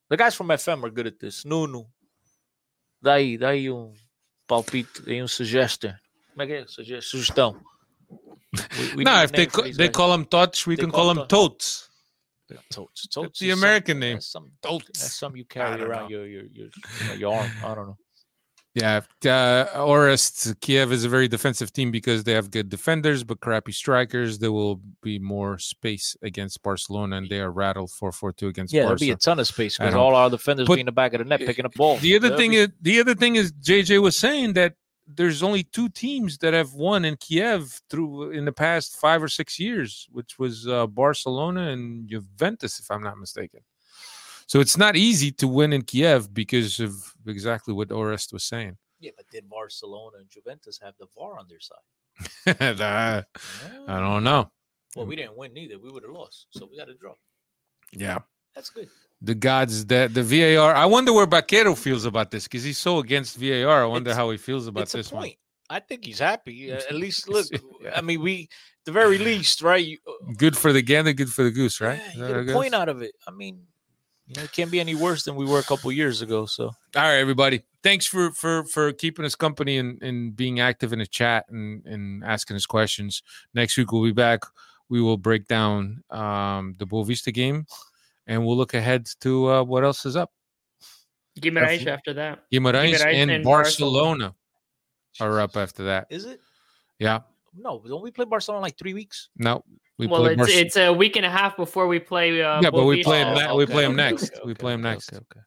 [0.09, 1.45] The guys from FM are good at this.
[1.45, 1.87] Nuno,
[3.03, 3.91] daí, daí um
[4.47, 5.95] palpite, daí um suggestion.
[6.35, 7.01] Como é que é?
[7.01, 7.59] Sugestão.
[8.79, 9.89] We- we no if they ca- they guys.
[9.89, 11.86] call them tots we They can call them totes
[12.71, 13.07] Totes.
[13.07, 14.15] Totes the American something- name.
[14.17, 15.13] That's some, Totes.
[15.13, 16.69] something you carry around your your, your
[17.17, 17.51] your arm.
[17.63, 17.97] I don't know.
[18.75, 23.39] Yeah, uh, Orest Kiev is a very defensive team because they have good defenders but
[23.39, 24.37] crappy strikers.
[24.37, 28.71] There will be more space against Barcelona, and they are rattled four four two against
[28.71, 30.91] Yeah, there'll be a ton of space because all our defenders But be in the
[30.91, 31.97] back of the net picking up ball.
[31.97, 34.75] the other thing be- is the other thing is JJ was saying that
[35.07, 39.27] there's only two teams that have won in Kiev through in the past five or
[39.27, 43.61] six years, which was uh, Barcelona and Juventus, if I'm not mistaken.
[44.47, 48.77] So it's not easy to win in Kiev because of exactly what Orest was saying.
[48.99, 51.77] yeah, but did Barcelona and Juventus have the VAR on their side?
[52.81, 53.23] I
[53.87, 54.49] I don't know.
[54.95, 55.77] Well, we didn't win neither.
[55.77, 57.13] We would have lost, so we got to draw.
[57.91, 58.19] Yeah.
[58.55, 58.89] That's good.
[59.21, 60.75] The gods that the VAR.
[60.75, 63.83] I wonder where Baquero feels about this because he's so against VAR.
[63.83, 65.31] I wonder It's- how he feels about this one.
[65.69, 66.71] I think he's happy.
[66.71, 67.45] At least look.
[67.95, 68.47] I mean, we
[68.85, 69.85] the very least, right?
[69.85, 71.99] You, uh, Good for the gander, good for the goose, right?
[72.15, 73.11] yeah, you get a point out of it.
[73.27, 73.63] I mean,
[74.27, 76.45] you know, it can't be any worse than we were a couple years ago.
[76.45, 77.63] So All right, everybody.
[77.83, 81.85] Thanks for for for keeping us company and, and being active in the chat and,
[81.85, 83.21] and asking us questions.
[83.53, 84.41] Next week we'll be back.
[84.89, 87.65] We will break down um, the Boavista game,
[88.27, 90.31] and we'll look ahead to uh, what else is up.
[91.39, 91.91] Guimaraes Definitely.
[91.91, 92.39] after that.
[92.53, 94.35] Guimarães Guimarães and, and Barcelona
[95.19, 96.07] are up after that.
[96.09, 96.39] is it?
[96.99, 97.19] Yeah.
[97.55, 99.29] No, don't we play Barcelona in like three weeks?
[99.37, 99.63] No,
[99.97, 102.41] we well, play it's Barce- it's a week and a half before we play.
[102.41, 103.29] Uh, yeah, but we play him.
[103.29, 104.31] Oh, Ne- we play him okay, next.
[104.33, 105.11] okay, we play them next.
[105.11, 105.41] okay, okay.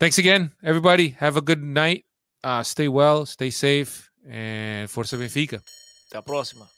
[0.00, 1.10] Thanks again, everybody.
[1.10, 2.04] Have a good night.
[2.42, 5.62] Uh, stay well, stay safe, and Força Benfica.
[6.10, 6.68] Até a próxima.